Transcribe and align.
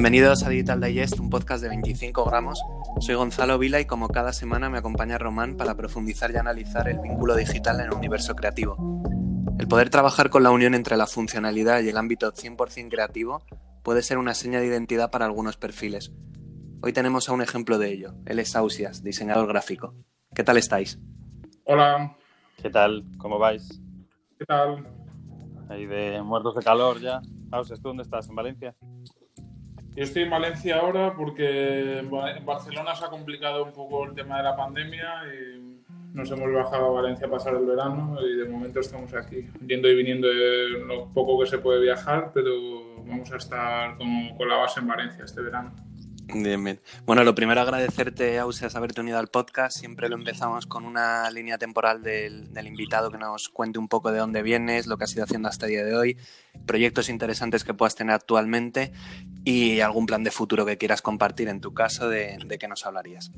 Bienvenidos 0.00 0.44
a 0.44 0.48
Digital 0.48 0.80
Digest, 0.80 1.20
un 1.20 1.28
podcast 1.28 1.62
de 1.62 1.68
25 1.68 2.24
gramos. 2.24 2.58
Soy 3.00 3.16
Gonzalo 3.16 3.58
Vila 3.58 3.80
y 3.80 3.84
como 3.84 4.08
cada 4.08 4.32
semana 4.32 4.70
me 4.70 4.78
acompaña 4.78 5.18
Román 5.18 5.58
para 5.58 5.74
profundizar 5.74 6.30
y 6.30 6.38
analizar 6.38 6.88
el 6.88 7.00
vínculo 7.00 7.36
digital 7.36 7.80
en 7.80 7.88
el 7.88 7.92
universo 7.92 8.34
creativo. 8.34 8.78
El 9.58 9.68
poder 9.68 9.90
trabajar 9.90 10.30
con 10.30 10.42
la 10.42 10.52
unión 10.52 10.74
entre 10.74 10.96
la 10.96 11.06
funcionalidad 11.06 11.82
y 11.82 11.90
el 11.90 11.98
ámbito 11.98 12.32
100% 12.32 12.88
creativo 12.88 13.42
puede 13.82 14.00
ser 14.00 14.16
una 14.16 14.32
seña 14.32 14.58
de 14.58 14.68
identidad 14.68 15.10
para 15.10 15.26
algunos 15.26 15.58
perfiles. 15.58 16.10
Hoy 16.80 16.94
tenemos 16.94 17.28
a 17.28 17.32
un 17.32 17.42
ejemplo 17.42 17.76
de 17.76 17.92
ello. 17.92 18.14
Él 18.24 18.38
es 18.38 18.56
Ausias, 18.56 19.04
diseñador 19.04 19.48
gráfico. 19.48 19.94
¿Qué 20.34 20.42
tal 20.42 20.56
estáis? 20.56 20.98
Hola. 21.66 22.16
¿Qué 22.56 22.70
tal? 22.70 23.04
¿Cómo 23.18 23.38
vais? 23.38 23.82
¿Qué 24.38 24.46
tal? 24.46 24.82
Ahí 25.68 25.84
de 25.84 26.22
muertos 26.22 26.54
de 26.54 26.62
calor 26.62 26.98
ya. 27.00 27.20
Ausias, 27.50 27.82
¿tú 27.82 27.88
dónde 27.88 28.04
estás? 28.04 28.30
¿En 28.30 28.34
Valencia? 28.34 28.74
Yo 29.96 30.04
estoy 30.04 30.22
en 30.22 30.30
Valencia 30.30 30.78
ahora 30.78 31.14
porque 31.16 31.98
en 31.98 32.10
Barcelona 32.46 32.94
se 32.94 33.04
ha 33.04 33.08
complicado 33.08 33.64
un 33.64 33.72
poco 33.72 34.04
el 34.04 34.14
tema 34.14 34.36
de 34.36 34.44
la 34.44 34.56
pandemia 34.56 35.08
y 35.26 35.80
nos 36.14 36.30
hemos 36.30 36.52
bajado 36.52 36.86
a 36.86 37.02
Valencia 37.02 37.26
a 37.26 37.30
pasar 37.30 37.54
el 37.54 37.66
verano 37.66 38.16
y 38.24 38.36
de 38.36 38.48
momento 38.48 38.80
estamos 38.80 39.12
aquí, 39.14 39.48
yendo 39.66 39.88
y 39.88 39.96
viniendo 39.96 40.28
lo 40.28 41.12
poco 41.12 41.40
que 41.40 41.46
se 41.46 41.58
puede 41.58 41.80
viajar, 41.80 42.30
pero 42.32 43.02
vamos 43.04 43.32
a 43.32 43.36
estar 43.36 43.96
con, 43.96 44.36
con 44.36 44.48
la 44.48 44.56
base 44.56 44.80
en 44.80 44.86
Valencia 44.86 45.24
este 45.24 45.40
verano. 45.40 45.74
Bien, 46.32 46.62
bien. 46.62 46.80
Bueno, 47.06 47.24
lo 47.24 47.34
primero 47.34 47.60
agradecerte, 47.60 48.38
Ausias, 48.38 48.76
haberte 48.76 49.00
unido 49.00 49.18
al 49.18 49.28
podcast. 49.28 49.78
Siempre 49.78 50.08
lo 50.08 50.16
empezamos 50.16 50.66
con 50.66 50.84
una 50.84 51.30
línea 51.30 51.58
temporal 51.58 52.02
del, 52.02 52.48
invitado 52.64 53.10
que 53.10 53.18
nos 53.18 53.48
cuente 53.48 53.78
un 53.78 53.88
poco 53.88 54.12
de 54.12 54.18
dónde 54.18 54.42
vienes, 54.42 54.86
lo 54.86 54.96
que 54.96 55.04
has 55.04 55.14
ido 55.14 55.24
haciendo 55.24 55.48
hasta 55.48 55.66
el 55.66 55.72
día 55.72 55.84
de 55.84 55.96
hoy, 55.96 56.16
proyectos 56.66 57.08
interesantes 57.08 57.64
que 57.64 57.74
puedas 57.74 57.96
tener 57.96 58.14
actualmente 58.14 58.92
y 59.44 59.80
algún 59.80 60.06
plan 60.06 60.22
de 60.22 60.30
futuro 60.30 60.64
que 60.64 60.78
quieras 60.78 61.02
compartir 61.02 61.48
en 61.48 61.60
tu 61.60 61.74
caso, 61.74 62.08
de, 62.08 62.38
qué 62.58 62.68
nos 62.68 62.86
hablarías. 62.86 63.32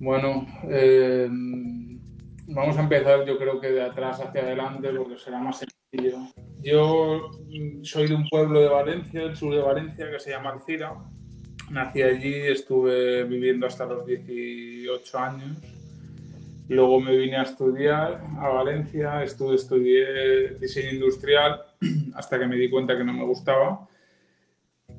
Bueno, 0.00 0.46
eh, 0.70 1.28
vamos 2.48 2.76
a 2.76 2.80
empezar 2.80 3.24
yo 3.24 3.38
creo 3.38 3.60
que 3.60 3.68
de 3.68 3.82
atrás 3.82 4.20
hacia 4.20 4.42
adelante 4.42 4.88
porque 4.96 5.18
será 5.18 5.38
más 5.38 5.58
sencillo. 5.58 6.18
Yo 6.62 7.30
soy 7.82 8.08
de 8.08 8.14
un 8.14 8.28
pueblo 8.28 8.60
de 8.60 8.68
Valencia, 8.68 9.20
del 9.20 9.36
sur 9.36 9.54
de 9.54 9.60
Valencia, 9.60 10.10
que 10.10 10.18
se 10.18 10.30
llama 10.30 10.50
Alcira 10.50 10.94
Nací 11.74 12.02
allí, 12.02 12.32
estuve 12.32 13.24
viviendo 13.24 13.66
hasta 13.66 13.84
los 13.84 14.06
18 14.06 15.18
años. 15.18 15.58
Luego 16.68 17.00
me 17.00 17.16
vine 17.16 17.36
a 17.36 17.42
estudiar 17.42 18.22
a 18.38 18.48
Valencia, 18.48 19.24
estuve, 19.24 19.56
estudié 19.56 20.54
diseño 20.60 20.90
industrial 20.90 21.62
hasta 22.14 22.38
que 22.38 22.46
me 22.46 22.54
di 22.54 22.70
cuenta 22.70 22.96
que 22.96 23.02
no 23.02 23.12
me 23.12 23.24
gustaba. 23.24 23.88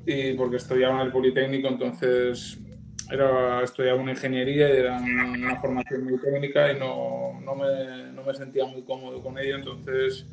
Y 0.04 0.34
porque 0.34 0.56
estudiaba 0.56 1.00
en 1.00 1.06
el 1.06 1.12
Politécnico, 1.12 1.66
entonces 1.68 2.58
era, 3.10 3.62
estudiaba 3.62 3.98
una 3.98 4.12
ingeniería 4.12 4.68
y 4.68 4.76
era 4.76 4.98
una 4.98 5.58
formación 5.58 6.04
muy 6.04 6.20
técnica 6.20 6.70
y 6.70 6.78
no, 6.78 7.40
no, 7.40 7.54
me, 7.54 8.12
no 8.12 8.22
me 8.22 8.34
sentía 8.34 8.66
muy 8.66 8.82
cómodo 8.82 9.22
con 9.22 9.38
ello. 9.38 9.56
Entonces, 9.56 10.26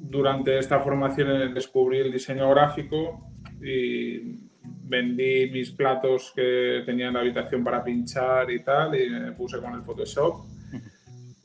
durante 0.00 0.58
esta 0.58 0.80
formación 0.80 1.52
descubrí 1.52 1.98
el 1.98 2.10
diseño 2.10 2.48
gráfico 2.48 3.30
y 3.62 4.43
vendí 4.64 5.50
mis 5.50 5.70
platos 5.70 6.32
que 6.34 6.82
tenía 6.84 7.08
en 7.08 7.14
la 7.14 7.20
habitación 7.20 7.64
para 7.64 7.82
pinchar 7.82 8.50
y 8.50 8.60
tal, 8.62 8.94
y 9.00 9.08
me 9.10 9.32
puse 9.32 9.58
con 9.58 9.74
el 9.74 9.82
Photoshop. 9.82 10.44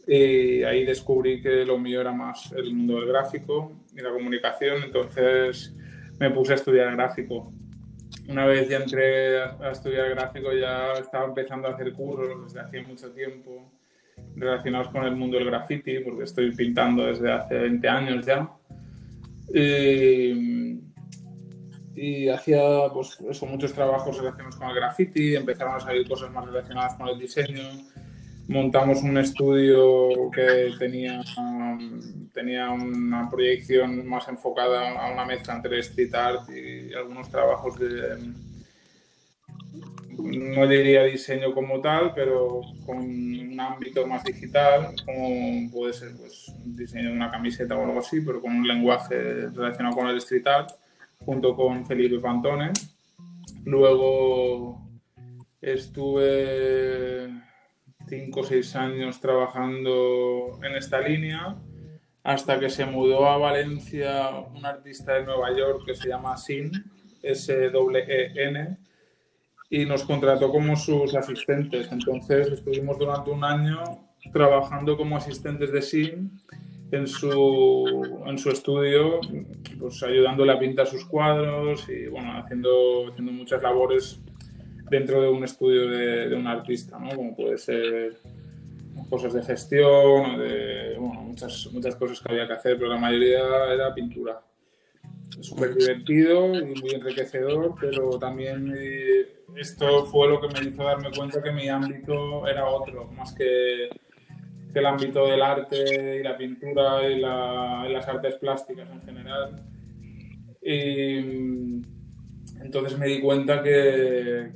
Y 0.08 0.64
ahí 0.64 0.86
descubrí 0.86 1.42
que 1.42 1.64
lo 1.66 1.78
mío 1.78 2.02
era 2.02 2.12
más 2.12 2.52
el 2.54 2.74
mundo 2.74 3.00
del 3.00 3.10
gráfico 3.10 3.84
y 3.96 4.02
la 4.02 4.12
comunicación, 4.12 4.84
entonces 4.84 5.76
me 6.20 6.32
puse 6.32 6.54
a 6.54 6.56
estudiar 6.56 6.92
gráfico. 6.96 7.54
Una 8.28 8.46
vez 8.46 8.68
ya 8.70 8.78
entré 8.78 9.40
a 9.40 9.72
estudiar 9.72 10.10
gráfico, 10.10 10.52
ya 10.54 10.94
estaba 10.94 11.26
empezando 11.26 11.68
a 11.68 11.72
hacer 11.72 11.94
cursos 11.94 12.44
desde 12.44 12.60
hace 12.60 12.82
mucho 12.82 13.12
tiempo 13.12 13.72
relacionados 14.36 14.90
con 14.90 15.04
el 15.04 15.16
mundo 15.16 15.38
del 15.38 15.48
graffiti, 15.48 16.00
porque 16.00 16.24
estoy 16.24 16.56
pintando 16.56 17.06
desde 17.06 17.32
hace 17.32 17.58
20 17.58 17.88
años 17.88 18.26
ya. 18.26 18.50
Y, 19.54 20.69
y 21.96 22.30
hacía 22.30 22.62
pues, 22.94 23.20
eso, 23.30 23.46
muchos 23.46 23.74
trabajos 23.74 24.18
relacionados 24.18 24.56
con 24.56 24.70
el 24.70 24.76
graffiti, 24.76 25.36
empezaron 25.36 25.76
a 25.76 25.80
salir 25.80 26.08
cosas 26.08 26.32
más 26.32 26.46
relacionadas 26.46 26.96
con 26.96 27.08
el 27.10 27.20
diseño. 27.20 27.64
Montamos 28.48 29.04
un 29.04 29.18
estudio 29.18 30.32
que 30.32 30.72
tenía, 30.80 31.22
tenía 32.34 32.72
una 32.72 33.30
proyección 33.30 34.08
más 34.08 34.28
enfocada 34.28 35.00
a 35.00 35.12
una 35.12 35.26
mezcla 35.26 35.56
entre 35.56 35.80
street 35.80 36.16
art 36.16 36.50
y 36.50 36.94
algunos 36.94 37.30
trabajos 37.30 37.78
de, 37.78 38.18
no 40.18 40.68
diría 40.68 41.04
diseño 41.04 41.54
como 41.54 41.80
tal, 41.80 42.14
pero 42.16 42.62
con 42.86 42.98
un 42.98 43.60
ámbito 43.60 44.08
más 44.08 44.24
digital, 44.24 44.96
como 45.06 45.70
puede 45.72 45.94
ser 45.94 46.16
pues, 46.18 46.52
diseño 46.66 47.10
de 47.10 47.16
una 47.16 47.30
camiseta 47.30 47.76
o 47.76 47.86
algo 47.86 48.00
así, 48.00 48.22
pero 48.22 48.42
con 48.42 48.56
un 48.56 48.68
lenguaje 48.68 49.50
relacionado 49.50 49.96
con 49.96 50.08
el 50.08 50.18
street 50.18 50.48
art 50.48 50.72
junto 51.30 51.56
con 51.56 51.86
Felipe 51.86 52.18
Pantone. 52.18 52.72
Luego 53.64 54.82
estuve 55.62 57.30
cinco 58.08 58.40
o 58.40 58.44
seis 58.44 58.76
años 58.76 59.22
trabajando 59.22 60.60
en 60.64 60.74
esta 60.76 61.00
línea 61.00 61.56
hasta 62.24 62.60
que 62.60 62.72
se 62.72 62.84
mudó 62.88 63.28
a 63.28 63.38
Valencia 63.38 64.32
un 64.56 64.66
artista 64.66 65.14
de 65.14 65.26
Nueva 65.26 65.56
York 65.56 65.84
que 65.86 65.94
se 65.94 66.10
llama 66.10 66.36
Sin, 66.36 66.72
S-E-N, 67.22 68.78
y 69.70 69.86
nos 69.86 70.04
contrató 70.06 70.50
como 70.50 70.76
sus 70.76 71.14
asistentes. 71.14 71.92
Entonces 71.92 72.48
estuvimos 72.48 72.98
durante 72.98 73.30
un 73.30 73.44
año 73.44 73.84
trabajando 74.34 74.98
como 74.98 75.16
asistentes 75.16 75.72
de 75.72 75.84
Sin 75.84 76.42
en 76.92 77.08
su, 77.08 78.24
en 78.26 78.38
su 78.38 78.50
estudio, 78.50 79.20
pues 79.80 80.02
ayudándole 80.04 80.52
a 80.54 80.60
pintar 80.60 80.88
sus 80.88 81.06
cuadros 81.06 81.88
y 81.90 82.08
bueno, 82.08 82.38
haciendo, 82.38 83.10
haciendo 83.10 83.32
muchas 83.32 83.62
labores 83.62 84.20
dentro 84.90 85.22
de 85.22 85.30
un 85.30 85.44
estudio 85.44 85.90
de, 85.90 86.30
de 86.30 86.36
un 86.36 86.48
artista, 86.48 86.98
¿no? 86.98 87.16
Como 87.16 87.36
puede 87.36 87.58
ser 87.58 88.18
cosas 89.10 89.34
de 89.34 89.44
gestión, 89.44 90.38
de, 90.38 90.96
bueno, 90.98 91.22
muchas, 91.22 91.68
muchas 91.72 91.96
cosas 91.96 92.20
que 92.22 92.32
había 92.32 92.48
que 92.48 92.54
hacer, 92.54 92.78
pero 92.78 92.90
la 92.90 92.98
mayoría 92.98 93.42
era 93.74 93.94
pintura. 93.94 94.42
Súper 95.42 95.76
divertido 95.76 96.54
y 96.56 96.66
muy 96.66 96.92
enriquecedor, 96.94 97.76
pero 97.80 98.18
también 98.20 98.74
eh, 98.76 99.44
esto 99.56 100.06
fue 100.06 100.28
lo 100.28 100.42
que 100.42 100.48
me 100.48 100.68
hizo 100.68 100.84
darme 100.84 101.12
cuenta 101.16 101.42
que 101.42 101.52
mi 101.52 101.70
ámbito 101.70 102.48
era 102.48 102.68
otro, 102.68 103.06
más 103.12 103.34
que 103.34 103.90
el 104.74 104.86
ámbito 104.86 105.26
del 105.28 105.42
arte 105.42 106.20
y 106.20 106.24
la 106.24 106.38
pintura 106.38 107.08
y, 107.10 107.20
las 107.20 108.08
artes 108.08 108.36
plásticas 108.36 108.90
en 108.90 109.02
general. 109.02 109.64
Y 110.62 111.82
entonces 112.62 112.98
me 112.98 113.08
di 113.08 113.22
cuenta 113.22 113.64
que, 113.64 114.52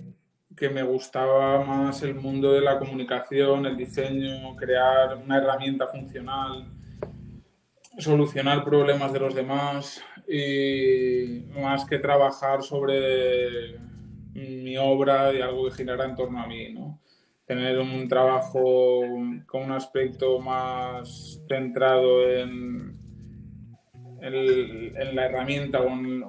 que 0.56 0.70
me 0.70 0.84
gustaba 0.84 1.64
más 1.64 2.04
el 2.04 2.16
mundo 2.16 2.54
de 2.54 2.62
la 2.62 2.78
comunicación, 2.78 3.66
el 3.66 3.78
diseño, 3.78 4.56
crear 4.56 5.18
una 5.18 5.38
herramienta 5.38 5.88
funcional, 5.88 6.68
solucionar 7.98 8.64
problemas 8.64 9.14
de 9.14 9.20
los 9.20 9.34
demás 9.34 10.02
y 10.28 11.46
más 11.60 11.86
que 11.86 12.00
trabajar 12.00 12.64
sobre 12.64 13.78
mi 14.34 14.78
obra 14.78 15.34
y 15.34 15.42
algo 15.42 15.66
que 15.66 15.76
girara 15.76 16.06
en 16.06 16.16
torno 16.16 16.42
a 16.42 16.48
mí, 16.48 16.74
¿no? 16.74 17.00
Tener 17.54 17.80
un 17.80 18.08
trabajo 18.08 19.02
con 19.46 19.64
un 19.64 19.72
aspecto 19.72 20.40
más 20.40 21.40
centrado 21.48 22.28
en, 22.28 22.94
en, 24.22 25.16
la 25.16 25.26
herramienta 25.26 25.82
o 25.82 25.88
en, 25.88 26.06
el, 26.06 26.24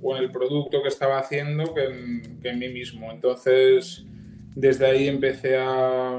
o 0.00 0.16
en, 0.16 0.22
el, 0.24 0.30
producto 0.30 0.82
que 0.82 0.88
estaba 0.88 1.18
haciendo 1.18 1.74
que 1.74 1.84
en, 1.84 2.40
que 2.40 2.48
en, 2.48 2.58
mí 2.58 2.68
mismo. 2.68 3.10
Entonces, 3.12 4.06
desde 4.54 4.86
ahí 4.86 5.06
empecé 5.06 5.58
a, 5.58 6.16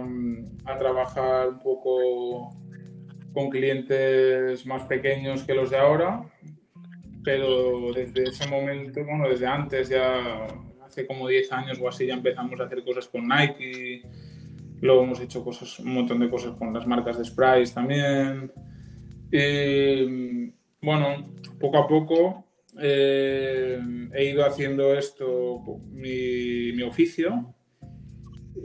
a 0.65 0.77
trabajar 0.77 1.49
un 1.49 1.59
poco 1.59 2.55
con 3.33 3.49
clientes 3.49 4.63
más 4.65 4.83
pequeños 4.83 5.43
que 5.43 5.55
los 5.55 5.71
de 5.71 5.77
ahora, 5.77 6.21
pero 7.23 7.93
desde 7.93 8.23
ese 8.23 8.47
momento, 8.47 9.03
bueno, 9.05 9.27
desde 9.27 9.47
antes 9.47 9.89
ya 9.89 10.47
hace 10.91 11.07
como 11.07 11.27
10 11.27 11.51
años 11.53 11.79
o 11.81 11.87
así 11.87 12.05
ya 12.05 12.13
empezamos 12.13 12.59
a 12.59 12.65
hacer 12.65 12.83
cosas 12.83 13.07
con 13.07 13.27
Nike. 13.27 14.03
Luego 14.81 15.03
hemos 15.03 15.21
hecho 15.21 15.43
cosas, 15.43 15.79
un 15.79 15.93
montón 15.93 16.19
de 16.19 16.29
cosas 16.29 16.51
con 16.57 16.73
las 16.73 16.85
marcas 16.85 17.17
de 17.17 17.23
sprays 17.23 17.73
también. 17.73 18.51
Y 19.31 20.51
bueno, 20.81 21.33
poco 21.59 21.77
a 21.77 21.87
poco 21.87 22.45
eh, 22.79 23.79
he 24.13 24.25
ido 24.25 24.45
haciendo 24.45 24.93
esto, 24.93 25.61
mi, 25.91 26.73
mi, 26.73 26.83
oficio. 26.83 27.55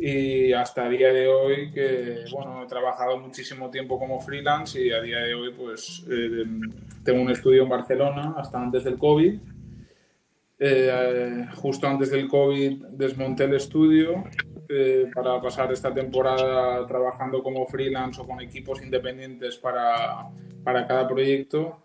Y 0.01 0.53
hasta 0.53 0.87
el 0.87 0.99
día 0.99 1.13
de 1.13 1.29
hoy, 1.29 1.71
que 1.71 2.25
bueno, 2.33 2.65
he 2.65 2.67
trabajado 2.67 3.19
muchísimo 3.19 3.71
tiempo 3.71 3.99
como 3.99 4.21
freelance 4.21 4.85
y 4.85 4.91
a 4.91 5.01
día 5.01 5.19
de 5.19 5.35
hoy, 5.35 5.53
pues 5.57 6.05
eh, 6.11 6.45
tengo 7.05 7.23
un 7.23 7.31
estudio 7.31 7.63
en 7.63 7.69
Barcelona 7.69 8.35
hasta 8.37 8.61
antes 8.61 8.83
del 8.85 8.99
COVID 8.99 9.39
Eh, 10.59 11.47
justo 11.57 11.87
antes 11.87 12.11
del 12.11 12.29
COVID 12.29 12.87
desmonté 12.93 13.45
el 13.45 13.55
estudio 13.55 14.25
eh, 14.69 15.11
para 15.15 15.41
pasar 15.41 15.71
esta 15.71 15.93
temporada 15.93 16.87
trabajando 16.87 17.43
como 17.43 17.67
freelance 17.67 18.21
o 18.21 18.27
con 18.27 18.41
equipos 18.41 18.83
independientes 18.83 19.57
para, 19.57 20.29
para 20.65 20.87
cada 20.87 21.07
proyecto. 21.07 21.83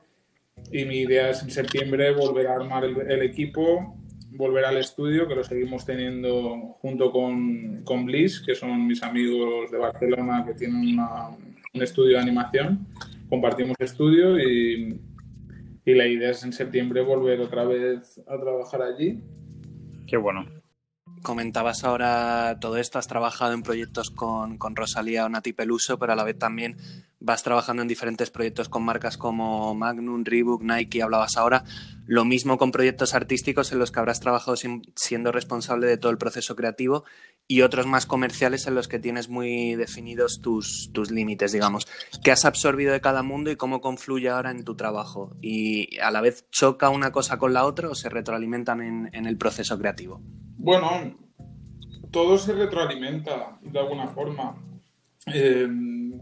Y 0.72 0.86
mi 0.86 1.00
idea 1.00 1.30
es 1.30 1.44
en 1.44 1.52
septiembre 1.52 2.14
volver 2.14 2.48
a 2.48 2.56
armar 2.56 2.86
el, 2.86 3.22
equipo, 3.24 3.98
volver 4.32 4.66
al 4.66 4.78
estudio, 4.78 5.28
que 5.28 5.36
lo 5.36 5.44
seguimos 5.44 5.86
teniendo 5.86 6.78
junto 6.82 7.12
con, 7.12 7.84
con 7.84 8.06
Bliss, 8.06 8.42
que 8.42 8.56
son 8.56 8.88
mis 8.88 9.04
amigos 9.04 9.72
de 9.72 9.78
Barcelona 9.78 10.46
que 10.46 10.54
tienen 10.54 10.98
un 11.00 11.82
estudio 11.82 12.18
de 12.18 12.22
animación. 12.22 12.88
Compartimos 13.28 13.76
estudio 13.80 14.40
y, 14.40 15.00
y 15.86 15.94
la 15.94 16.08
idea 16.08 16.32
es 16.32 16.44
en 16.44 16.54
septiembre 16.54 17.02
volver 17.02 17.42
otra 17.42 17.64
vez 17.64 18.22
a 18.28 18.38
trabajar 18.40 18.82
allí. 18.82 19.24
Qué 20.08 20.18
bueno. 20.18 20.46
Comentabas 21.24 21.84
ahora 21.84 22.58
todo 22.60 22.78
esto, 22.78 22.98
has 22.98 23.08
trabajado 23.08 23.54
en 23.54 23.62
proyectos 23.62 24.10
con, 24.10 24.58
con 24.58 24.76
Rosalía 24.76 25.26
o 25.26 25.30
Nati 25.30 25.54
Peluso, 25.54 26.00
pero 26.00 26.14
a 26.14 26.16
la 26.16 26.24
vez 26.24 26.38
también 26.38 26.78
vas 27.20 27.44
trabajando 27.44 27.84
en 27.84 27.88
diferentes 27.88 28.32
proyectos 28.32 28.68
con 28.68 28.84
marcas 28.84 29.18
como 29.18 29.76
Magnum, 29.76 30.24
Reebok, 30.26 30.64
Nike, 30.64 31.04
hablabas 31.04 31.38
ahora. 31.38 31.64
Lo 32.08 32.26
mismo 32.26 32.58
con 32.58 32.72
proyectos 32.72 33.14
artísticos 33.14 33.72
en 33.72 33.80
los 33.80 33.92
que 33.92 34.00
habrás 34.00 34.20
trabajado 34.20 34.58
siendo 34.58 35.32
responsable 35.32 35.86
de 35.88 35.98
todo 35.98 36.12
el 36.12 36.18
proceso 36.18 36.56
creativo 36.56 37.06
y 37.48 37.62
otros 37.62 37.86
más 37.86 38.06
comerciales 38.06 38.66
en 38.68 38.76
los 38.76 38.88
que 38.88 39.00
tienes 39.00 39.28
muy 39.28 39.76
definidos 39.76 40.40
tus, 40.42 40.92
tus 40.94 41.12
límites, 41.12 41.52
digamos. 41.52 41.88
¿Qué 42.24 42.32
has 42.32 42.46
absorbido 42.46 42.94
de 42.94 43.02
cada 43.02 43.24
mundo 43.24 43.52
y 43.52 43.58
cómo 43.58 43.82
confluye 43.82 44.30
ahora 44.30 44.52
en 44.52 44.64
tu 44.64 44.76
trabajo? 44.76 45.36
¿Y 45.42 46.00
a 46.00 46.12
la 46.12 46.22
vez 46.22 46.50
choca 46.50 46.90
una 46.90 47.12
cosa 47.12 47.38
con 47.38 47.54
la 47.54 47.66
otra 47.66 47.90
o 47.90 47.96
se 47.96 48.10
retroalimentan 48.10 48.82
en, 48.82 49.10
en 49.14 49.26
el 49.26 49.38
proceso 49.38 49.78
creativo? 49.78 50.22
Bueno, 50.58 51.18
todo 52.12 52.38
se 52.38 52.54
retroalimenta 52.54 53.58
de 53.62 53.80
alguna 53.80 54.08
forma. 54.08 54.56
Eh, 55.28 55.68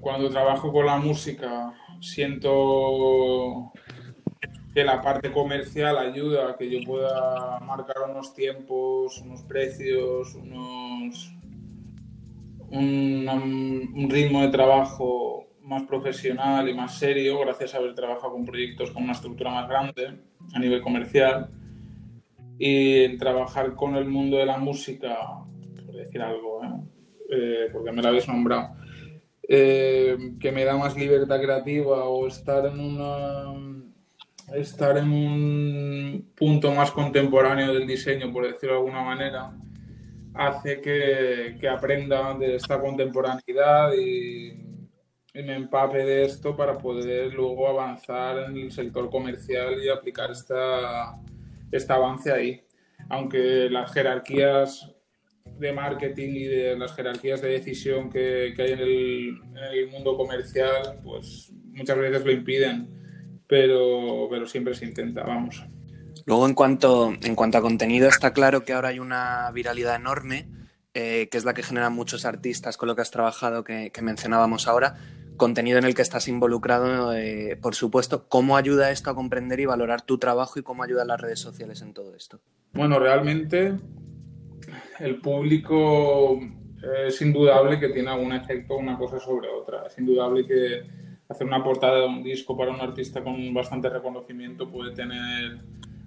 cuando 0.01 0.29
trabajo 0.29 0.71
con 0.71 0.85
la 0.85 0.97
música 0.97 1.73
siento 1.99 3.71
que 4.73 4.83
la 4.83 5.01
parte 5.01 5.31
comercial 5.31 5.97
ayuda 5.97 6.49
a 6.49 6.55
que 6.55 6.69
yo 6.69 6.79
pueda 6.85 7.59
marcar 7.59 7.97
unos 8.09 8.33
tiempos, 8.33 9.19
unos 9.21 9.41
precios, 9.43 10.35
unos 10.35 11.33
un, 12.71 14.07
ritmo 14.09 14.41
de 14.41 14.49
trabajo 14.49 15.47
más 15.63 15.83
profesional 15.83 16.67
y 16.69 16.73
más 16.73 16.97
serio 16.97 17.39
gracias 17.39 17.73
a 17.73 17.77
haber 17.77 17.95
trabajado 17.95 18.33
con 18.33 18.45
proyectos 18.45 18.91
con 18.91 19.03
una 19.03 19.13
estructura 19.13 19.51
más 19.51 19.67
grande 19.67 20.19
a 20.53 20.59
nivel 20.59 20.81
comercial 20.81 21.49
y 22.57 23.17
trabajar 23.17 23.75
con 23.75 23.95
el 23.95 24.05
mundo 24.05 24.37
de 24.37 24.45
la 24.45 24.57
música, 24.57 25.17
por 25.85 25.95
decir 25.95 26.21
algo, 26.21 26.61
¿eh? 26.63 26.67
Eh, 27.31 27.69
porque 27.71 27.91
me 27.91 28.01
lo 28.01 28.09
habéis 28.09 28.27
nombrado, 28.27 28.75
eh, 29.47 30.17
que 30.39 30.51
me 30.51 30.65
da 30.65 30.75
más 30.75 30.97
libertad 30.97 31.39
creativa 31.39 32.05
o 32.05 32.27
estar 32.27 32.65
en 32.65 32.79
una 32.79 33.53
estar 34.55 34.97
en 34.97 35.11
un 35.11 36.31
punto 36.35 36.71
más 36.71 36.91
contemporáneo 36.91 37.73
del 37.73 37.87
diseño, 37.87 38.31
por 38.31 38.45
decirlo 38.45 38.75
de 38.75 38.79
alguna 38.79 39.03
manera, 39.03 39.51
hace 40.33 40.79
que, 40.79 41.57
que 41.59 41.67
aprenda 41.67 42.33
de 42.33 42.55
esta 42.55 42.79
contemporaneidad 42.79 43.93
y, 43.93 44.49
y, 45.33 45.43
me 45.43 45.55
empape 45.55 46.05
de 46.05 46.25
esto 46.25 46.55
para 46.55 46.77
poder 46.77 47.33
luego 47.33 47.67
avanzar 47.67 48.49
en 48.49 48.57
el 48.57 48.71
sector 48.71 49.09
comercial 49.09 49.83
y 49.83 49.89
aplicar 49.89 50.31
esta, 50.31 51.19
este 51.71 51.93
avance 51.93 52.31
ahí. 52.31 52.61
Aunque 53.09 53.69
las 53.69 53.91
jerarquías 53.91 54.93
de 55.57 55.73
marketing 55.73 56.29
y 56.35 56.43
de 56.45 56.77
las 56.77 56.95
jerarquías 56.95 57.41
de 57.41 57.49
decisión 57.49 58.09
que, 58.09 58.53
que 58.55 58.61
hay 58.61 58.71
en 58.71 58.79
el, 58.79 59.41
en 59.51 59.57
el, 59.57 59.87
mundo 59.87 60.15
comercial, 60.15 60.99
pues 61.03 61.51
muchas 61.71 61.97
veces 61.97 62.23
lo 62.25 62.31
impiden, 62.31 62.98
pero, 63.49 64.27
pero 64.29 64.45
siempre 64.45 64.75
se 64.75 64.85
intenta, 64.85 65.23
vamos. 65.23 65.65
Luego, 66.27 66.45
en 66.45 66.53
cuanto, 66.53 67.11
en 67.23 67.33
cuanto 67.33 67.57
a 67.57 67.61
contenido, 67.61 68.07
está 68.07 68.31
claro 68.31 68.63
que 68.63 68.73
ahora 68.73 68.89
hay 68.89 68.99
una 68.99 69.49
viralidad 69.51 69.95
enorme, 69.95 70.47
eh, 70.93 71.27
que 71.31 71.37
es 71.39 71.45
la 71.45 71.55
que 71.55 71.63
generan 71.63 71.93
muchos 71.93 72.25
artistas 72.25 72.77
con 72.77 72.87
lo 72.87 72.95
que 72.95 73.01
has 73.01 73.09
trabajado, 73.09 73.63
que, 73.63 73.91
que 73.91 74.01
mencionábamos 74.03 74.67
ahora, 74.67 74.97
contenido 75.37 75.79
en 75.79 75.85
el 75.85 75.95
que 75.95 76.03
estás 76.03 76.27
involucrado, 76.27 77.11
eh, 77.15 77.57
por 77.59 77.73
supuesto. 77.73 78.27
¿Cómo 78.29 78.55
ayuda 78.55 78.91
esto 78.91 79.09
a 79.09 79.15
comprender 79.15 79.59
y 79.59 79.65
valorar 79.65 80.03
tu 80.03 80.19
trabajo 80.19 80.59
y 80.59 80.63
cómo 80.63 80.83
ayudan 80.83 81.07
las 81.07 81.19
redes 81.19 81.39
sociales 81.39 81.81
en 81.81 81.95
todo 81.95 82.15
esto? 82.15 82.39
Bueno, 82.73 82.99
realmente 82.99 83.73
el 84.99 85.15
público 85.21 86.39
es 87.07 87.19
indudable 87.23 87.79
que 87.79 87.89
tiene 87.89 88.11
algún 88.11 88.33
efecto 88.33 88.77
una 88.77 88.95
cosa 88.95 89.19
sobre 89.19 89.47
otra. 89.47 89.87
Es 89.87 89.97
indudable 89.97 90.45
que 90.45 90.98
hacer 91.29 91.45
una 91.45 91.63
portada 91.63 91.99
de 91.99 92.07
un 92.07 92.23
disco 92.23 92.57
para 92.57 92.71
un 92.71 92.81
artista 92.81 93.23
con 93.23 93.53
bastante 93.53 93.87
reconocimiento 93.89 94.69
puede 94.69 94.93
tener 94.93 95.59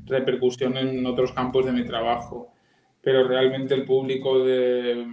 repercusión 0.05 0.77
en 0.77 1.07
otros 1.07 1.33
campos 1.33 1.65
de 1.65 1.73
mi 1.73 1.85
trabajo. 1.85 2.53
Pero 3.01 3.27
realmente 3.27 3.75
el 3.75 3.85
público 3.85 4.41
de, 4.41 5.07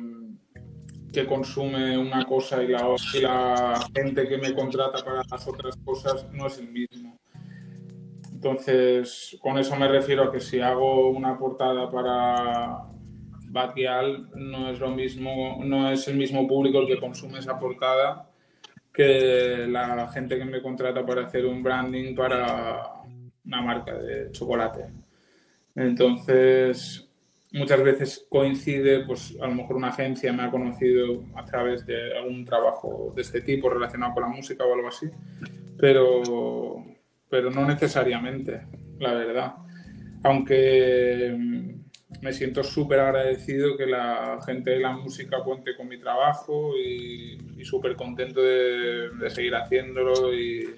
que 1.13 1.25
consume 1.25 1.97
una 1.97 2.25
cosa 2.25 2.63
y 2.63 2.67
la, 2.67 3.79
gente 3.95 4.27
que 4.27 4.37
me 4.37 4.53
contrata 4.53 5.03
para 5.03 5.23
las 5.29 5.47
otras 5.47 5.77
cosas 5.77 6.27
no 6.31 6.47
es 6.47 6.57
el 6.57 6.69
mismo. 6.69 7.17
Entonces, 8.31 9.37
con 9.41 9.57
eso 9.57 9.75
me 9.75 9.87
refiero 9.87 10.23
a 10.23 10.31
que 10.31 10.39
si 10.39 10.59
hago 10.59 11.09
una 11.09 11.37
portada 11.37 11.89
para 11.91 12.85
Batial, 13.49 14.29
no 14.35 14.69
es 14.69 14.79
lo 14.79 14.89
mismo, 14.91 15.59
no 15.63 15.91
es 15.91 16.07
el 16.07 16.15
mismo 16.15 16.47
público 16.47 16.79
el 16.79 16.87
que 16.87 16.99
consume 16.99 17.39
esa 17.39 17.59
portada 17.59 18.28
que 18.99 19.65
la 19.65 20.09
gente 20.09 20.37
que 20.37 20.43
me 20.43 20.61
contrata 20.61 21.05
para 21.05 21.25
hacer 21.25 21.45
un 21.45 21.63
branding 21.63 22.13
para 22.13 22.95
una 23.45 23.61
marca 23.61 23.93
de 23.93 24.29
chocolate. 24.31 24.87
Entonces, 25.73 27.09
muchas 27.53 27.81
veces 27.81 28.27
coincide, 28.29 29.05
pues 29.05 29.37
a 29.41 29.47
lo 29.47 29.55
mejor 29.55 29.77
una 29.77 29.87
agencia 29.87 30.33
me 30.33 30.43
ha 30.43 30.51
conocido 30.51 31.23
a 31.35 31.45
través 31.45 31.85
de 31.85 32.17
algún 32.17 32.43
trabajo 32.43 33.13
de 33.15 33.21
este 33.21 33.39
tipo 33.39 33.69
relacionado 33.69 34.15
con 34.15 34.23
la 34.23 34.29
música 34.29 34.65
o 34.65 34.73
algo 34.73 34.89
así, 34.89 35.07
pero, 35.77 36.83
pero 37.29 37.49
no 37.51 37.65
necesariamente, 37.65 38.63
la 38.99 39.13
verdad. 39.13 39.53
Aunque 40.23 41.78
me 42.21 42.33
siento 42.33 42.63
súper 42.63 42.99
agradecido 42.99 43.77
que 43.77 43.85
la 43.85 44.39
gente 44.45 44.71
de 44.71 44.79
la 44.79 44.91
música 44.91 45.43
cuente 45.43 45.75
con 45.75 45.87
mi 45.87 45.99
trabajo 45.99 46.73
y, 46.77 47.37
y 47.57 47.65
súper 47.65 47.95
contento 47.95 48.41
de, 48.41 49.09
seguir 49.29 49.55
haciéndolo 49.55 50.33
y, 50.33 50.75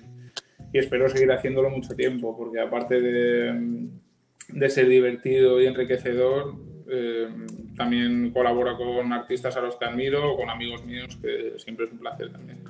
espero 0.73 1.09
seguir 1.09 1.31
haciéndolo 1.31 1.69
mucho 1.69 1.95
tiempo, 1.95 2.35
porque 2.37 2.59
aparte 2.59 3.01
de 3.01 4.69
ser 4.69 4.87
divertido 4.87 5.61
y 5.61 5.67
enriquecedor. 5.67 6.71
Eh, 6.93 7.29
también 7.77 8.31
colabora 8.31 8.75
con 8.75 9.13
artistas 9.13 9.55
a 9.55 9.61
los 9.61 9.77
que 9.77 9.85
admiro, 9.85 10.35
con 10.35 10.49
amigos 10.49 10.83
míos, 10.83 11.17
que 11.21 11.53
siempre 11.57 11.85
es 11.85 11.91
un 11.93 11.99
placer 11.99 12.31
también. 12.33 12.60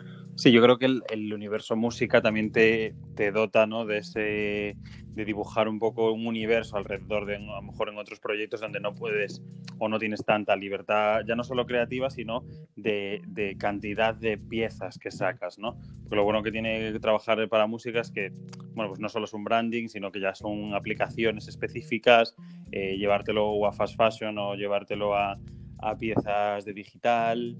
Sí, 0.41 0.51
yo 0.51 0.59
creo 0.63 0.79
que 0.79 0.87
el, 0.87 1.33
universo 1.35 1.75
música 1.75 2.19
también 2.19 2.51
te, 2.51 2.95
te, 3.15 3.31
dota 3.31 3.67
¿no? 3.67 3.85
de, 3.85 3.99
ese, 3.99 4.75
de 5.05 5.23
dibujar 5.23 5.67
un 5.67 5.77
poco 5.77 6.11
un 6.11 6.25
universo 6.25 6.77
alrededor 6.77 7.27
de, 7.27 7.35
a 7.35 7.39
lo 7.39 7.61
mejor 7.61 7.89
en 7.89 7.99
otros 7.99 8.19
proyectos 8.19 8.59
donde 8.59 8.79
no 8.79 8.95
puedes 8.95 9.39
o 9.77 9.87
no 9.87 9.99
tienes 9.99 10.25
tanta 10.25 10.55
libertad, 10.55 11.21
ya 11.27 11.35
no 11.35 11.43
solo 11.43 11.67
creativa, 11.67 12.09
sino 12.09 12.43
de, 12.75 13.21
de 13.27 13.55
cantidad 13.55 14.15
de 14.15 14.39
piezas 14.39 14.97
que 14.97 15.11
sacas, 15.11 15.59
¿no? 15.59 15.77
Porque 16.01 16.15
lo 16.15 16.23
bueno 16.23 16.41
que 16.41 16.51
tiene 16.51 16.99
trabajar 16.99 17.47
para 17.47 17.67
música 17.67 18.01
es 18.01 18.09
que, 18.09 18.31
bueno, 18.73 18.89
pues 18.89 18.99
no 18.99 19.09
solo 19.09 19.25
es 19.25 19.33
un 19.35 19.43
branding, 19.43 19.89
sino 19.89 20.11
que 20.11 20.21
ya 20.21 20.33
son 20.33 20.73
aplicaciones 20.73 21.47
específicas, 21.49 22.33
eh, 22.71 22.97
llevártelo 22.97 23.67
a 23.67 23.73
fast 23.73 23.95
fashion 23.95 24.39
o 24.39 24.55
llevártelo 24.55 25.15
a, 25.15 25.37
a 25.77 25.95
piezas 25.95 26.65
de 26.65 26.73
digital, 26.73 27.55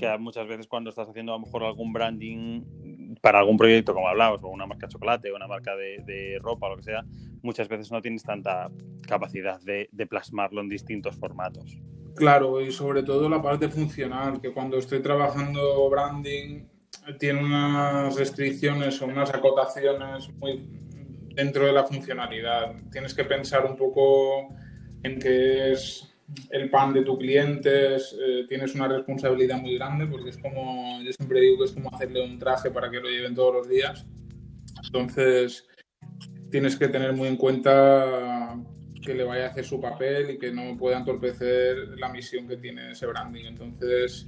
que 0.00 0.18
muchas 0.18 0.48
veces 0.48 0.66
cuando 0.66 0.88
estás 0.88 1.08
haciendo 1.08 1.32
a 1.32 1.36
lo 1.36 1.44
mejor 1.44 1.62
algún 1.62 1.92
branding 1.92 2.62
para 3.20 3.40
algún 3.40 3.58
proyecto, 3.58 3.92
como 3.92 4.08
hablábamos, 4.08 4.42
o 4.42 4.48
una 4.48 4.66
marca 4.66 4.86
de 4.86 4.92
chocolate 4.92 5.30
o 5.30 5.36
una 5.36 5.46
marca 5.46 5.76
de, 5.76 6.38
ropa 6.40 6.66
o 6.66 6.70
lo 6.70 6.76
que 6.76 6.84
sea, 6.84 7.04
muchas 7.42 7.68
veces 7.68 7.92
no 7.92 8.00
tienes 8.00 8.22
tanta 8.22 8.70
capacidad 9.06 9.60
de, 9.60 9.90
de, 9.92 10.06
plasmarlo 10.06 10.62
en 10.62 10.70
distintos 10.70 11.16
formatos. 11.16 11.76
Claro, 12.16 12.60
y 12.62 12.72
sobre 12.72 13.02
todo 13.02 13.28
la 13.28 13.42
parte 13.42 13.68
funcional, 13.68 14.40
que 14.40 14.52
cuando 14.52 14.78
estoy 14.78 15.00
trabajando 15.00 15.88
branding 15.90 16.64
tiene 17.18 17.44
unas 17.44 18.16
restricciones 18.16 19.00
o 19.02 19.06
unas 19.06 19.32
acotaciones 19.34 20.30
muy 20.38 20.64
dentro 21.34 21.66
de 21.66 21.72
la 21.72 21.84
funcionalidad. 21.84 22.74
Tienes 22.90 23.14
que 23.14 23.24
pensar 23.24 23.66
un 23.66 23.76
poco 23.76 24.48
en 25.02 25.18
qué 25.18 25.72
es 25.72 26.09
el 26.50 26.70
pan 26.70 26.92
de 26.92 27.02
tu 27.02 27.18
cliente, 27.18 27.96
eh, 27.96 28.46
tienes 28.48 28.74
una 28.74 28.88
responsabilidad 28.88 29.58
muy 29.58 29.74
grande 29.76 30.06
porque 30.06 30.30
es 30.30 30.38
como, 30.38 31.00
yo 31.02 31.12
siempre 31.12 31.40
digo 31.40 31.58
que 31.58 31.64
es 31.64 31.72
como 31.72 31.92
hacerle 31.92 32.24
un 32.24 32.38
traje 32.38 32.70
para 32.70 32.90
que 32.90 33.00
lo 33.00 33.08
lleven 33.08 33.34
todos 33.34 33.54
los 33.54 33.68
días. 33.68 34.06
Entonces, 34.84 35.66
tienes 36.50 36.76
que 36.76 36.88
tener 36.88 37.12
muy 37.12 37.28
en 37.28 37.36
cuenta 37.36 38.56
que 39.02 39.14
le 39.14 39.24
vaya 39.24 39.46
a 39.46 39.48
hacer 39.48 39.64
su 39.64 39.80
papel 39.80 40.30
y 40.30 40.38
que 40.38 40.52
no 40.52 40.76
pueda 40.76 40.98
entorpecer 40.98 41.98
la 41.98 42.08
misión 42.08 42.46
que 42.46 42.56
tiene 42.56 42.92
ese 42.92 43.06
branding. 43.06 43.44
Entonces, 43.46 44.26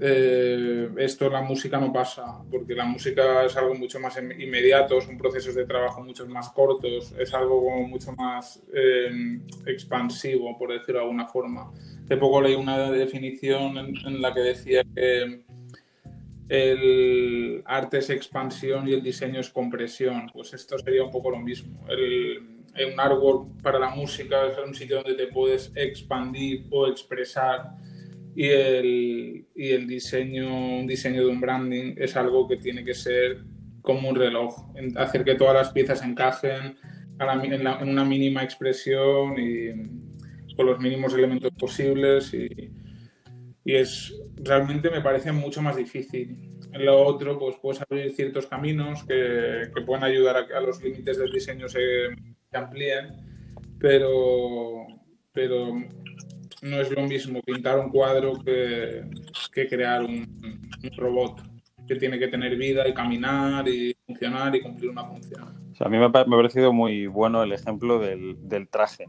eh, 0.00 0.88
esto 0.96 1.26
en 1.26 1.32
la 1.32 1.42
música 1.42 1.78
no 1.78 1.92
pasa, 1.92 2.42
porque 2.50 2.74
la 2.74 2.84
música 2.84 3.44
es 3.44 3.56
algo 3.56 3.74
mucho 3.74 4.00
más 4.00 4.16
inmediato, 4.16 5.00
son 5.00 5.18
procesos 5.18 5.54
de 5.54 5.66
trabajo 5.66 6.02
mucho 6.02 6.26
más 6.26 6.50
cortos, 6.50 7.14
es 7.18 7.34
algo 7.34 7.86
mucho 7.86 8.12
más 8.12 8.62
eh, 8.72 9.38
expansivo, 9.66 10.56
por 10.58 10.72
decirlo 10.72 11.00
de 11.00 11.04
alguna 11.04 11.26
forma. 11.26 11.70
Hace 12.04 12.16
poco 12.16 12.40
leí 12.40 12.54
una 12.54 12.90
definición 12.90 13.76
en, 13.78 14.22
la 14.22 14.32
que 14.32 14.40
decía 14.40 14.82
que 14.94 15.44
el 16.48 17.62
arte 17.66 17.98
es 17.98 18.10
expansión 18.10 18.88
y 18.88 18.94
el 18.94 19.02
diseño 19.02 19.40
es 19.40 19.50
compresión. 19.50 20.30
Pues 20.32 20.52
esto 20.54 20.78
sería 20.78 21.04
un 21.04 21.10
poco 21.10 21.30
lo 21.30 21.38
mismo. 21.38 21.84
El, 21.88 22.62
un 22.92 22.98
árbol 22.98 23.48
para 23.62 23.78
la 23.78 23.90
música 23.90 24.46
es 24.46 24.58
un 24.58 24.74
sitio 24.74 24.96
donde 24.96 25.14
te 25.14 25.26
puedes 25.26 25.70
expandir 25.74 26.66
o 26.70 26.86
expresar 26.88 27.76
y 28.34 28.48
el, 28.48 29.46
y 29.54 29.70
el 29.70 29.86
diseño, 29.86 30.78
un 30.78 30.86
diseño 30.86 31.20
de 31.20 31.26
un 31.26 31.40
branding 31.40 31.94
es 31.98 32.16
algo 32.16 32.48
que 32.48 32.56
tiene 32.56 32.84
que 32.84 32.94
ser 32.94 33.44
como 33.82 34.08
un 34.08 34.16
reloj, 34.16 34.54
hacer 34.96 35.24
que 35.24 35.34
todas 35.34 35.54
las 35.54 35.72
piezas 35.72 36.02
encajen 36.02 36.76
en, 37.18 37.88
una 37.88 38.04
mínima 38.04 38.42
expresión 38.42 39.34
y 39.38 40.54
con 40.54 40.66
los 40.66 40.78
mínimos 40.78 41.14
elementos 41.14 41.50
posibles 41.58 42.32
y, 42.34 42.48
y, 43.64 43.74
es 43.74 44.14
realmente 44.36 44.90
me 44.90 45.00
parece 45.00 45.32
mucho 45.32 45.62
más 45.62 45.76
difícil. 45.76 46.50
En 46.72 46.86
lo 46.86 47.02
otro, 47.02 47.38
pues 47.38 47.56
puedes 47.60 47.82
abrir 47.82 48.12
ciertos 48.12 48.46
caminos 48.46 49.04
que, 49.04 49.70
que 49.74 49.82
pueden 49.82 50.04
ayudar 50.04 50.36
a 50.36 50.46
que 50.46 50.54
a 50.54 50.60
los 50.60 50.82
límites 50.82 51.18
del 51.18 51.30
diseño 51.30 51.68
se, 51.68 52.08
se 52.50 52.56
amplíen, 52.56 53.08
pero, 53.78 54.86
pero 55.32 55.74
no 56.62 56.80
es 56.80 56.90
lo 56.90 57.02
mismo 57.02 57.40
pintar 57.42 57.78
un 57.78 57.90
cuadro 57.90 58.34
que, 58.42 59.02
que 59.52 59.68
crear 59.68 60.02
un, 60.02 60.70
robot 60.96 61.42
que 61.86 61.96
tiene 61.96 62.18
que 62.18 62.28
tener 62.28 62.56
vida 62.56 62.88
y 62.88 62.94
caminar 62.94 63.68
y 63.68 63.94
funcionar 64.06 64.54
y 64.54 64.62
cumplir 64.62 64.90
una 64.90 65.04
función. 65.04 65.42
a 65.78 65.88
mí 65.88 65.98
me 65.98 66.04
ha, 66.04 66.10
parecido 66.10 66.72
muy 66.72 67.08
bueno 67.08 67.42
el 67.42 67.52
ejemplo 67.52 67.98
del, 67.98 68.36
del 68.48 68.68
traje. 68.68 69.06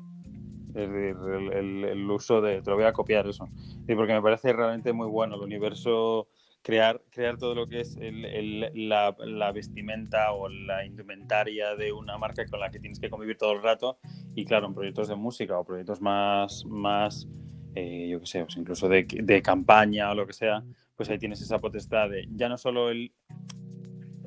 Es 0.70 0.92
decir, 0.92 1.16
el, 1.54 1.86
el, 1.86 2.10
uso 2.10 2.42
de... 2.42 2.64
Te 2.64 2.72
lo 2.72 2.78
voy 2.78 2.86
a 2.86 2.94
copiar 2.94 3.28
eso. 3.28 3.48
porque 3.86 4.14
me 4.14 4.22
parece 4.24 4.52
realmente 4.54 4.92
muy 4.92 5.08
bueno 5.08 5.36
el 5.36 5.42
universo 5.42 6.28
crear, 6.64 7.00
crear 7.12 7.38
todo 7.38 7.54
lo 7.54 7.68
que 7.68 7.82
es 7.82 7.96
el, 7.98 8.90
la, 8.90 9.16
la, 9.20 9.52
vestimenta 9.52 10.34
o 10.34 10.50
la 10.50 10.84
indumentaria 10.84 11.76
de 11.76 11.92
una 11.92 12.18
marca 12.18 12.44
con 12.48 12.60
la 12.60 12.72
que 12.72 12.80
tienes 12.80 13.00
que 13.00 13.12
convivir 13.12 13.38
todo 13.38 13.52
el 13.54 13.62
rato. 13.62 14.00
Y 14.34 14.46
claro, 14.46 14.66
en 14.66 14.74
proyectos 14.74 15.10
de 15.10 15.16
música 15.16 15.60
o 15.60 15.64
proyectos 15.64 16.02
más, 16.02 16.66
más 16.66 17.28
eh, 17.76 18.08
yo 18.10 18.20
qué 18.20 18.26
sé, 18.26 18.44
pues 18.44 18.58
incluso 18.58 18.88
de, 18.88 19.06
de, 19.10 19.42
campaña 19.42 20.12
o 20.12 20.16
lo 20.16 20.28
que 20.28 20.34
sea, 20.34 20.64
pues 20.96 21.10
ahí 21.10 21.18
tienes 21.18 21.42
esa 21.42 21.60
potestad 21.60 22.10
de 22.10 22.28
ya 22.32 22.50
no 22.50 22.58
solo 22.58 22.90
el, 22.90 23.12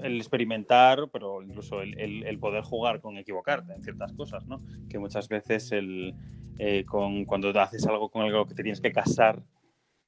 el 0.03 0.17
experimentar, 0.17 1.09
pero 1.13 1.43
incluso 1.43 1.83
el, 1.83 2.25
el, 2.25 2.39
poder 2.39 2.63
jugar 2.63 3.01
con 3.01 3.17
equivocarte 3.17 3.73
en 3.73 3.83
ciertas 3.83 4.13
cosas, 4.13 4.47
¿no? 4.47 4.63
Que 4.89 4.99
muchas 4.99 5.29
veces 5.29 5.73
el, 5.73 6.15
eh, 6.59 6.85
con, 6.85 7.25
cuando 7.25 7.49
haces 7.61 7.87
algo 7.87 8.11
con 8.11 8.23
algo 8.23 8.47
que 8.47 8.55
te 8.55 8.63
tienes 8.63 8.81
que 8.81 8.93
casar 8.93 9.43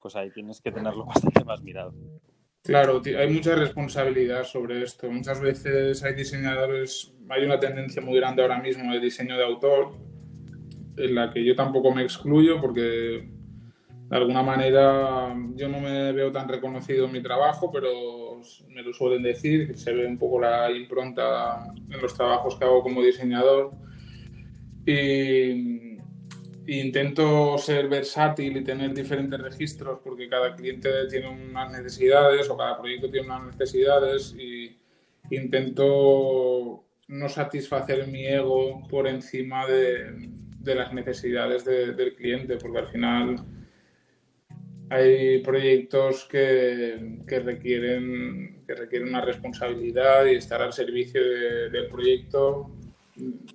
pues 0.00 0.16
ahí 0.16 0.30
tienes 0.30 0.60
que 0.60 0.72
tenerlo 0.72 1.04
bastante 1.06 1.44
más 1.44 1.62
mirado. 1.62 1.94
Claro, 2.62 3.00
hay 3.04 3.30
mucha 3.30 3.54
responsabilidad 3.54 4.44
sobre 4.44 4.82
esto. 4.82 5.10
Muchas 5.10 5.40
veces 5.40 6.02
hay 6.02 6.14
diseñadores, 6.14 7.14
hay 7.28 7.44
una 7.44 7.58
tendencia 7.58 8.02
muy 8.02 8.16
grande 8.18 8.42
ahora 8.42 8.58
mismo 8.58 8.92
de 8.92 9.00
diseño 9.00 9.38
de 9.38 9.44
autor, 9.44 9.94
en 10.98 11.14
la 11.14 11.30
que 11.30 11.44
yo 11.44 11.54
tampoco 11.54 11.94
me 11.94 12.02
excluyo 12.02 12.60
porque 12.60 13.28
de 14.10 14.16
alguna 14.16 14.42
manera 14.42 15.36
yo 15.54 15.68
no 15.68 15.80
me 15.80 16.12
veo 16.12 16.32
tan 16.32 16.48
reconocido 16.48 17.06
en 17.06 17.12
mi 17.12 17.22
trabajo, 17.22 17.70
pero 17.70 18.40
me 18.68 18.82
lo 18.82 18.92
suelen 18.92 19.22
decir, 19.22 19.76
se 19.76 19.92
ve 19.92 20.06
un 20.06 20.16
poco 20.16 20.40
la 20.40 20.70
impronta 20.70 21.72
en 21.90 22.00
los 22.00 22.14
trabajos 22.14 22.56
que 22.56 22.64
hago 22.64 22.82
como 22.82 23.02
diseñador. 23.02 23.72
Y, 24.86 25.76
intento 26.70 27.56
ser 27.56 27.88
versátil 27.88 28.58
y 28.58 28.64
tener 28.64 28.92
diferentes 28.92 29.40
registros 29.40 30.00
porque 30.04 30.28
cada 30.28 30.54
cliente 30.54 30.90
tiene 31.08 31.30
unas 31.30 31.72
necesidades 31.72 32.50
o 32.50 32.58
cada 32.58 32.76
proyecto 32.76 33.10
tiene 33.10 33.26
unas 33.26 33.56
necesidades 33.56 34.34
y 34.38 34.76
intento 35.30 36.84
no 37.08 37.28
satisfacer 37.30 38.06
mi 38.06 38.26
ego 38.26 38.86
por 38.90 39.08
encima 39.08 39.66
de, 39.66 40.28
de 40.68 40.74
las 40.74 40.92
necesidades 40.92 41.64
del 41.64 42.14
cliente 42.14 42.56
porque 42.56 42.78
al 42.78 42.88
final 42.88 43.36
hay 44.90 45.42
proyectos 45.42 46.24
que, 46.24 47.22
que, 47.26 47.40
requieren, 47.40 48.62
que 48.66 48.74
requieren 48.74 49.08
una 49.08 49.20
responsabilidad 49.20 50.26
y 50.26 50.36
estar 50.36 50.62
al 50.62 50.72
servicio 50.72 51.20
del 51.70 51.88
proyecto 51.88 52.70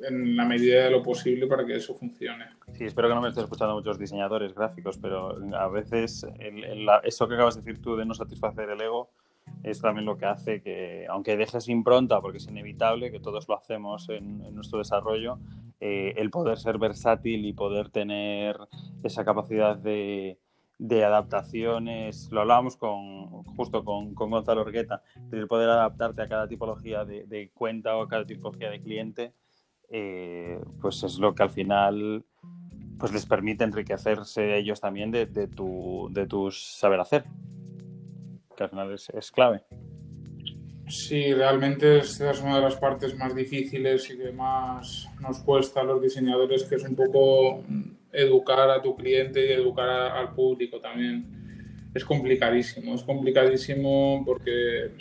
en 0.08 0.36
la 0.36 0.46
medida 0.46 0.84
de 0.84 0.91
lo 0.91 1.01
posible 1.01 1.48
para 1.48 1.65
que 1.65 1.75
eso 1.75 1.96
funcione. 1.96 2.46
Sí, 2.74 2.86
espero 2.86 3.08
que 3.08 3.15
no 3.15 3.22
me 3.22 3.29
estés 3.29 3.43
escuchando 3.43 3.75
muchos 3.75 3.98
diseñadores 3.98 4.53
gráficos, 4.53 4.98
pero 4.98 5.38
a 5.55 5.67
veces 5.70 6.27
eso 7.03 7.27
que 7.27 7.36
acabas 7.36 7.55
de 7.55 7.62
decir 7.62 7.82
tú 7.82 7.96
de 7.96 8.05
no 8.05 8.13
satisfacer 8.13 8.70
el 8.70 8.82
ego 8.82 9.10
es 9.63 9.82
también 9.82 10.05
lo 10.05 10.17
que 10.17 10.25
hace 10.25 10.62
que, 10.62 11.05
aunque 11.10 11.38
dejes 11.38 11.67
impronta, 11.70 12.22
porque 12.22 12.38
es 12.38 12.48
inevitable 12.48 13.12
que 13.12 13.20
todos 13.20 13.48
lo 13.48 13.58
hacemos 13.58 14.10
en, 14.10 14.53
nuestro 14.53 14.79
desarrollo, 14.79 15.39
eh, 15.86 16.13
el 16.16 16.30
poder 16.30 16.58
ser 16.60 16.78
versátil 16.78 17.46
y 17.46 17.52
poder 17.52 17.90
tener 17.90 18.56
esa 19.04 19.25
capacidad 19.25 19.75
de, 19.75 20.40
de 20.80 21.04
adaptaciones, 21.04 22.30
lo 22.32 22.40
hablábamos 22.40 22.78
con, 22.78 23.44
justo 23.44 23.84
con, 23.84 24.16
con 24.16 24.30
Gonzalo 24.30 24.62
Orgueta, 24.62 25.02
de 25.30 25.46
poder 25.46 25.70
adaptarte 25.70 26.22
a 26.22 26.30
cada 26.30 26.48
tipología 26.48 27.04
de, 27.04 27.25
de 27.25 27.52
cuenta 27.54 27.98
o 27.98 28.04
a 28.04 28.08
cada 28.08 28.25
tipología 28.25 28.70
de 28.70 28.80
cliente, 28.80 29.34
eh, 29.90 30.58
pues 30.80 31.04
es 31.04 31.20
lo 31.20 31.36
que 31.36 31.44
al 31.44 31.50
final 31.50 32.24
pues 32.98 33.12
les 33.12 33.25
permite 33.25 33.66
enriquecerse 33.66 34.56
ellos 34.56 34.80
también 34.80 35.12
de, 35.12 35.25
de 35.25 35.50
tu, 35.50 36.08
de 36.12 36.25
tu 36.28 36.50
saber 36.50 37.02
hacer, 37.02 37.25
que 38.56 38.63
al 38.63 38.70
final 38.70 38.94
es, 38.94 39.10
es, 39.10 39.34
clave. 39.34 39.66
Sí, 40.93 41.33
realmente 41.33 41.97
esta 41.97 42.29
es 42.29 42.39
una 42.39 42.57
de 42.57 42.62
las 42.62 42.75
partes 42.75 43.17
más 43.17 43.35
difíciles 43.35 44.07
y 44.12 44.17
que 44.17 44.31
más 44.31 45.09
nos 45.19 45.39
cuesta 45.39 45.81
a 45.81 45.83
los 45.83 46.00
diseñadores, 46.00 46.65
que 46.65 46.75
es 46.75 46.83
un 46.83 46.95
poco 46.95 47.63
educar 48.12 48.69
a 48.69 48.79
tu 48.79 48.95
cliente 48.95 49.43
y 49.43 49.53
educar 49.53 49.89
a, 49.89 50.19
al 50.19 50.35
público 50.35 50.79
también. 50.79 51.25
Es 51.95 52.05
complicadísimo, 52.05 52.93
es 52.93 53.01
complicadísimo 53.01 54.21
porque 54.23 54.91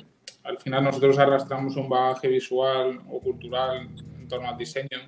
al 0.44 0.58
final 0.58 0.84
nosotros 0.84 1.18
arrastramos 1.18 1.76
un 1.76 1.90
bagaje 1.90 2.28
visual 2.28 2.99
o 3.11 3.20
cultural 3.20 3.90
torno 4.30 4.49
al 4.49 4.56
diseño, 4.56 4.99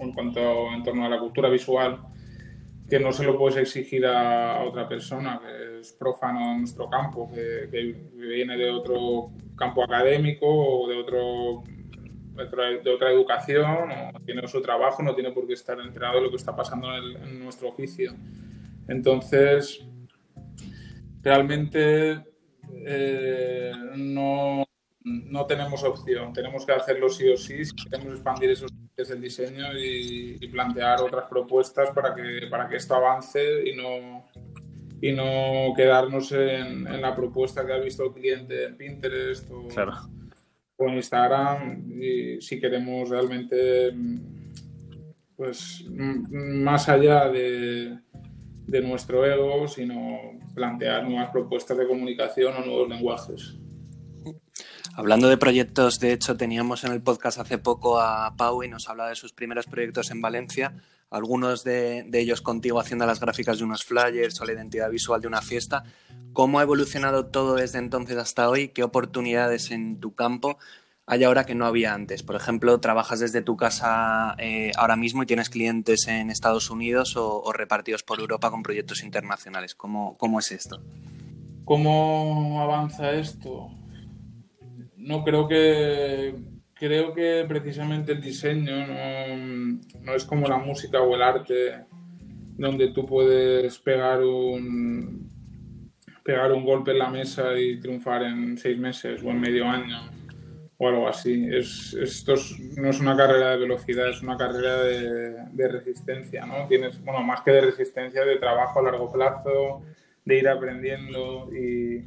en 0.00 0.12
cuanto 0.12 0.72
en 0.74 0.82
torno 0.82 1.06
a 1.06 1.10
la 1.10 1.20
cultura 1.20 1.48
visual, 1.48 2.00
que 2.90 2.98
no 2.98 3.12
se 3.12 3.24
lo 3.24 3.38
puedes 3.38 3.56
exigir 3.56 4.04
a, 4.04 4.64
otra 4.64 4.88
persona 4.88 5.40
que 5.40 5.80
es 5.80 5.92
profano 5.92 6.52
en 6.52 6.58
nuestro 6.58 6.90
campo, 6.90 7.30
que, 7.32 7.68
viene 8.12 8.56
de 8.56 8.70
otro 8.70 9.30
campo 9.62 9.84
académico 9.84 10.46
o 10.46 10.88
de 10.88 10.96
otro 10.96 11.62
de 12.34 12.90
otra 12.90 13.12
educación, 13.12 13.90
o 14.14 14.20
tiene 14.24 14.48
su 14.48 14.60
trabajo, 14.60 15.02
no 15.02 15.14
tiene 15.14 15.30
por 15.32 15.46
qué 15.46 15.52
estar 15.52 15.78
enterado 15.78 16.16
de 16.16 16.22
lo 16.22 16.30
que 16.30 16.36
está 16.36 16.56
pasando 16.56 16.88
en, 16.96 17.38
nuestro 17.44 17.68
oficio. 17.68 18.14
Entonces, 18.88 19.84
realmente 21.22 22.24
eh, 22.86 23.72
no, 23.96 24.64
no 25.04 25.46
tenemos 25.46 25.84
opción, 25.84 26.32
tenemos 26.32 26.64
que 26.64 26.72
hacerlo 26.72 27.10
sí 27.10 27.28
o 27.28 27.36
sí 27.36 27.64
si 27.66 27.74
queremos 27.90 28.14
expandir 28.14 28.50
esos 28.50 28.70
del 28.96 29.20
diseño 29.20 29.66
y, 29.78 30.38
plantear 30.48 31.00
otras 31.00 31.24
propuestas 31.28 31.90
para 31.90 32.14
que, 32.14 32.46
para 32.50 32.68
que 32.68 32.76
esto 32.76 32.94
avance 32.94 33.68
y 33.68 33.74
no, 33.74 34.24
y 35.02 35.10
no 35.10 35.74
quedarnos 35.76 36.30
en, 36.30 36.84
la 36.84 37.14
propuesta 37.14 37.66
que 37.66 37.72
ha 37.72 37.78
visto 37.78 38.04
el 38.04 38.12
cliente 38.12 38.64
en 38.66 38.76
Pinterest 38.76 39.50
o, 39.50 39.68
en 40.78 40.94
Instagram 40.94 41.92
y 42.00 42.40
si 42.40 42.60
queremos 42.60 43.10
realmente 43.10 43.92
pues 45.36 45.84
más 45.88 46.88
allá 46.88 47.28
de, 47.28 47.98
de 48.66 48.80
nuestro 48.80 49.26
ego, 49.26 49.66
sino 49.66 50.40
plantear 50.54 51.02
nuevas 51.02 51.30
propuestas 51.30 51.76
de 51.78 51.88
comunicación 51.88 52.54
o 52.56 52.64
nuevos 52.64 52.88
lenguajes. 52.88 53.58
Hablando 54.94 55.28
de 55.28 55.38
proyectos, 55.38 55.98
de 56.00 56.12
hecho, 56.12 56.36
teníamos 56.36 56.84
en 56.84 56.92
el 56.92 57.00
podcast 57.00 57.38
hace 57.38 57.56
poco 57.56 57.98
a 57.98 58.34
Pau 58.36 58.62
y 58.62 58.68
nos 58.68 58.88
hablaba 58.88 59.08
de 59.08 59.16
sus 59.16 59.32
primeros 59.32 59.64
proyectos 59.66 60.10
en 60.10 60.20
Valencia, 60.20 60.74
algunos 61.10 61.64
de, 61.64 62.08
ellos 62.12 62.42
contigo 62.42 62.78
haciendo 62.80 63.06
las 63.06 63.20
gráficas 63.20 63.58
de 63.58 63.64
unos 63.64 63.84
flyers 63.84 64.40
o 64.40 64.44
la 64.44 64.52
identidad 64.52 64.90
visual 64.90 65.20
de 65.20 65.28
una 65.28 65.40
fiesta. 65.40 65.84
¿Cómo 66.32 66.58
ha 66.58 66.62
evolucionado 66.62 67.26
todo 67.26 67.56
desde 67.56 67.78
entonces 67.78 68.16
hasta 68.16 68.48
hoy? 68.48 68.68
¿Qué 68.68 68.82
oportunidades 68.82 69.70
en 69.70 70.00
tu 70.00 70.14
campo 70.14 70.58
hay 71.06 71.24
ahora 71.24 71.44
que 71.44 71.54
no 71.54 71.66
había 71.66 71.92
antes? 71.92 72.22
Por 72.22 72.36
ejemplo, 72.36 72.80
trabajas 72.80 73.20
desde 73.20 73.42
tu 73.42 73.56
casa 73.56 74.34
eh, 74.38 74.72
ahora 74.76 74.96
mismo 74.96 75.22
y 75.22 75.26
tienes 75.26 75.50
clientes 75.50 76.06
en 76.06 76.30
Estados 76.30 76.70
Unidos 76.70 77.14
o, 77.16 77.52
repartidos 77.52 78.02
por 78.02 78.18
Europa 78.18 78.50
con 78.50 78.62
proyectos 78.62 79.02
internacionales. 79.02 79.74
¿Cómo, 79.74 80.16
¿Cómo, 80.16 80.38
es 80.38 80.50
esto? 80.52 80.82
¿Cómo 81.64 82.60
avanza 82.62 83.12
esto? 83.12 83.70
No 85.02 85.24
creo 85.24 85.48
que 85.48 86.34
creo 86.74 87.14
que 87.14 87.44
precisamente 87.46 88.12
el 88.12 88.20
diseño 88.20 88.86
no, 88.86 89.36
no 90.00 90.14
es 90.14 90.24
como 90.24 90.48
la 90.48 90.58
música 90.58 91.00
o 91.00 91.14
el 91.14 91.22
arte 91.22 91.84
donde 92.56 92.88
tú 92.88 93.06
puedes 93.06 93.78
pegar 93.78 94.22
un 94.24 95.30
pegar 96.24 96.52
un 96.52 96.64
golpe 96.64 96.92
en 96.92 96.98
la 96.98 97.08
mesa 97.08 97.58
y 97.58 97.80
triunfar 97.80 98.22
en 98.22 98.56
seis 98.56 98.78
meses 98.78 99.22
o 99.22 99.30
en 99.30 99.40
medio 99.40 99.68
año 99.68 100.10
o 100.78 100.88
algo 100.88 101.08
así. 101.08 101.46
Es, 101.50 101.94
esto 101.94 102.34
no 102.76 102.90
es 102.90 103.00
una 103.00 103.16
carrera 103.16 103.50
de 103.50 103.58
velocidad, 103.58 104.08
es 104.08 104.22
una 104.22 104.36
carrera 104.36 104.82
de, 104.82 105.68
resistencia, 105.68 106.44
¿no? 106.46 106.66
Tienes, 106.66 107.02
bueno, 107.04 107.22
más 107.22 107.42
que 107.42 107.52
de 107.52 107.60
resistencia, 107.60 108.24
de 108.24 108.36
trabajo 108.36 108.80
a 108.80 108.82
largo 108.82 109.10
plazo, 109.12 109.82
de 110.24 110.38
ir 110.38 110.48
aprendiendo 110.48 111.48
y, 111.52 112.04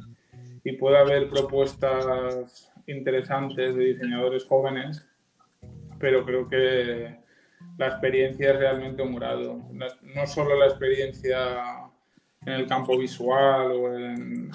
y 0.64 0.72
puede 0.72 0.98
haber 0.98 1.30
propuestas 1.30 2.70
interesantes 2.86 3.74
de 3.74 3.84
diseñadores 3.84 4.44
jóvenes, 4.44 5.06
pero 5.98 6.24
creo 6.24 6.48
que 6.48 7.16
la 7.78 7.88
experiencia 7.88 8.52
es 8.52 8.58
realmente 8.58 9.02
un 9.02 9.16
grado. 9.16 9.60
No 9.70 10.26
solo 10.26 10.58
la 10.58 10.66
experiencia 10.66 11.90
en 12.44 12.52
el 12.52 12.66
campo 12.66 12.96
visual 12.98 13.72
o 13.72 13.94
en, 13.96 14.50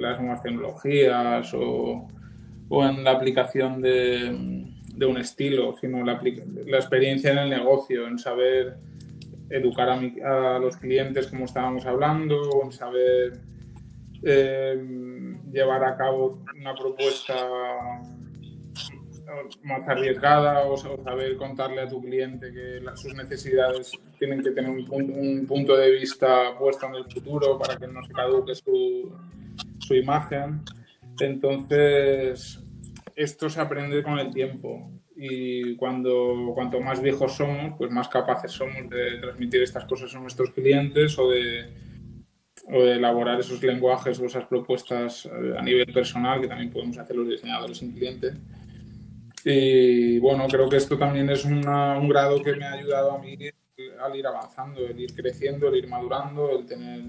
las 0.00 0.18
nuevas 0.18 0.42
tecnologías 0.42 1.52
o, 1.54 2.08
en 2.70 3.04
la 3.04 3.10
aplicación 3.12 3.82
de, 3.82 4.30
un 5.06 5.18
estilo, 5.18 5.74
sino 5.78 6.04
la, 6.04 6.20
la, 6.66 6.76
experiencia 6.78 7.32
en 7.32 7.38
el 7.38 7.50
negocio, 7.50 8.06
en 8.06 8.18
saber 8.18 8.78
educar 9.50 9.90
a, 9.90 10.56
a 10.56 10.58
los 10.58 10.76
clientes 10.78 11.26
como 11.26 11.44
estábamos 11.44 11.84
hablando, 11.84 12.62
en 12.64 12.72
saber 12.72 13.40
eh, 14.22 15.36
llevar 15.52 15.84
a 15.84 15.96
cabo 15.96 16.42
una 16.58 16.74
propuesta 16.74 17.34
más 19.62 19.86
arriesgada 19.88 20.64
o, 20.66 20.76
saber 20.76 21.36
contarle 21.36 21.82
a 21.82 21.88
tu 21.88 22.00
cliente 22.00 22.52
que 22.52 22.80
sus 22.94 23.14
necesidades 23.14 23.92
tienen 24.18 24.42
que 24.42 24.50
tener 24.52 24.70
un, 24.70 25.46
punto 25.46 25.76
de 25.76 25.90
vista 25.90 26.56
puesto 26.58 26.86
en 26.86 26.94
el 26.96 27.04
futuro 27.04 27.58
para 27.58 27.76
que 27.76 27.86
no 27.86 28.02
se 28.04 28.12
caduque 28.12 28.54
su, 28.54 29.12
su 29.78 29.94
imagen. 29.94 30.62
Entonces, 31.20 32.62
esto 33.16 33.48
se 33.48 33.60
aprende 33.60 34.02
con 34.02 34.18
el 34.18 34.32
tiempo 34.32 34.90
y 35.16 35.74
cuando 35.76 36.52
cuanto 36.54 36.80
más 36.80 37.00
viejos 37.00 37.32
somos, 37.32 37.74
pues 37.78 37.90
más 37.90 38.08
capaces 38.08 38.52
somos 38.52 38.88
de 38.90 39.18
transmitir 39.18 39.62
estas 39.62 39.86
cosas 39.86 40.14
a 40.14 40.20
nuestros 40.20 40.50
clientes 40.50 41.18
o 41.18 41.30
de, 41.30 41.66
o 42.68 42.82
de 42.82 42.94
elaborar 42.94 43.38
esos 43.38 43.62
lenguajes 43.62 44.18
o 44.18 44.26
esas 44.26 44.44
propuestas 44.46 45.26
a 45.26 45.62
nivel 45.62 45.92
personal 45.92 46.40
que 46.40 46.48
también 46.48 46.70
podemos 46.70 46.98
hacer 46.98 47.16
los 47.16 47.28
diseñadores 47.28 47.78
sin 47.78 47.92
cliente. 47.92 48.32
Y 49.44 50.18
bueno, 50.18 50.46
creo 50.48 50.68
que 50.68 50.76
esto 50.76 50.98
también 50.98 51.30
es 51.30 51.44
un 51.44 51.60
grado 52.08 52.42
que 52.42 52.56
me 52.56 52.64
ha 52.64 52.72
ayudado 52.72 53.12
a 53.12 53.18
mí 53.18 53.38
al 54.00 54.16
ir 54.16 54.26
avanzando, 54.26 54.86
el 54.86 54.98
ir 54.98 55.14
creciendo, 55.14 55.68
el 55.68 55.76
ir 55.76 55.88
madurando, 55.88 56.58
el 56.58 56.66
tener, 56.66 57.02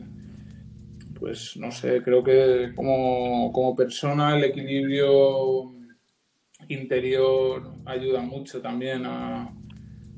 pues 1.17 1.55
no 1.57 1.71
sé, 1.71 2.01
creo 2.01 2.23
que 2.23 2.73
como, 2.75 3.51
como 3.53 3.75
persona 3.75 4.37
el 4.37 4.43
equilibrio 4.43 5.73
interior 6.67 7.71
ayuda 7.85 8.21
mucho 8.21 8.61
también 8.61 9.05
a, 9.05 9.49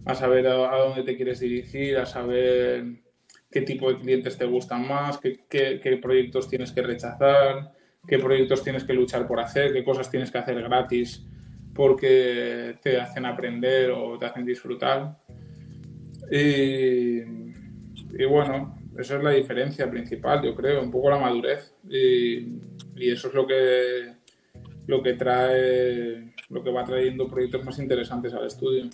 a 0.05 0.15
saber 0.15 0.47
a, 0.47 0.77
dónde 0.77 1.03
te 1.03 1.15
quieres 1.15 1.39
dirigir, 1.39 1.97
a 1.97 2.05
saber 2.05 3.03
qué 3.51 3.61
tipo 3.61 3.91
de 3.91 3.99
clientes 3.99 4.37
te 4.37 4.45
gustan 4.45 4.87
más, 4.87 5.17
qué, 5.17 5.39
qué, 5.49 5.99
proyectos 6.01 6.47
tienes 6.47 6.71
que 6.71 6.81
rechazar, 6.81 7.71
qué 8.07 8.19
proyectos 8.19 8.63
tienes 8.63 8.83
que 8.83 8.93
luchar 8.93 9.27
por 9.27 9.39
hacer, 9.39 9.73
qué 9.73 9.83
cosas 9.83 10.09
tienes 10.09 10.31
que 10.31 10.37
hacer 10.37 10.61
gratis 10.61 11.25
porque 11.73 12.77
te 12.81 12.99
hacen 12.99 13.25
aprender 13.25 13.91
o 13.91 14.17
te 14.17 14.25
hacen 14.25 14.45
disfrutar. 14.45 15.17
Y, 16.31 17.23
bueno, 18.25 18.77
esa 18.97 19.17
es 19.17 19.23
la 19.23 19.31
diferencia 19.31 19.89
principal, 19.89 20.43
yo 20.43 20.53
creo, 20.55 20.83
un 20.83 20.91
poco 20.91 21.09
la 21.09 21.17
madurez. 21.17 21.73
Y, 21.89 22.59
eso 22.97 23.29
es 23.29 23.33
lo 23.33 23.47
que, 23.47 24.13
lo 24.87 25.01
que 25.01 25.13
trae, 25.13 26.33
lo 26.49 26.61
que 26.61 26.69
va 26.69 26.83
trayendo 26.83 27.29
proyectos 27.29 27.63
más 27.63 27.79
interesantes 27.79 28.33
al 28.33 28.45
estudio. 28.45 28.89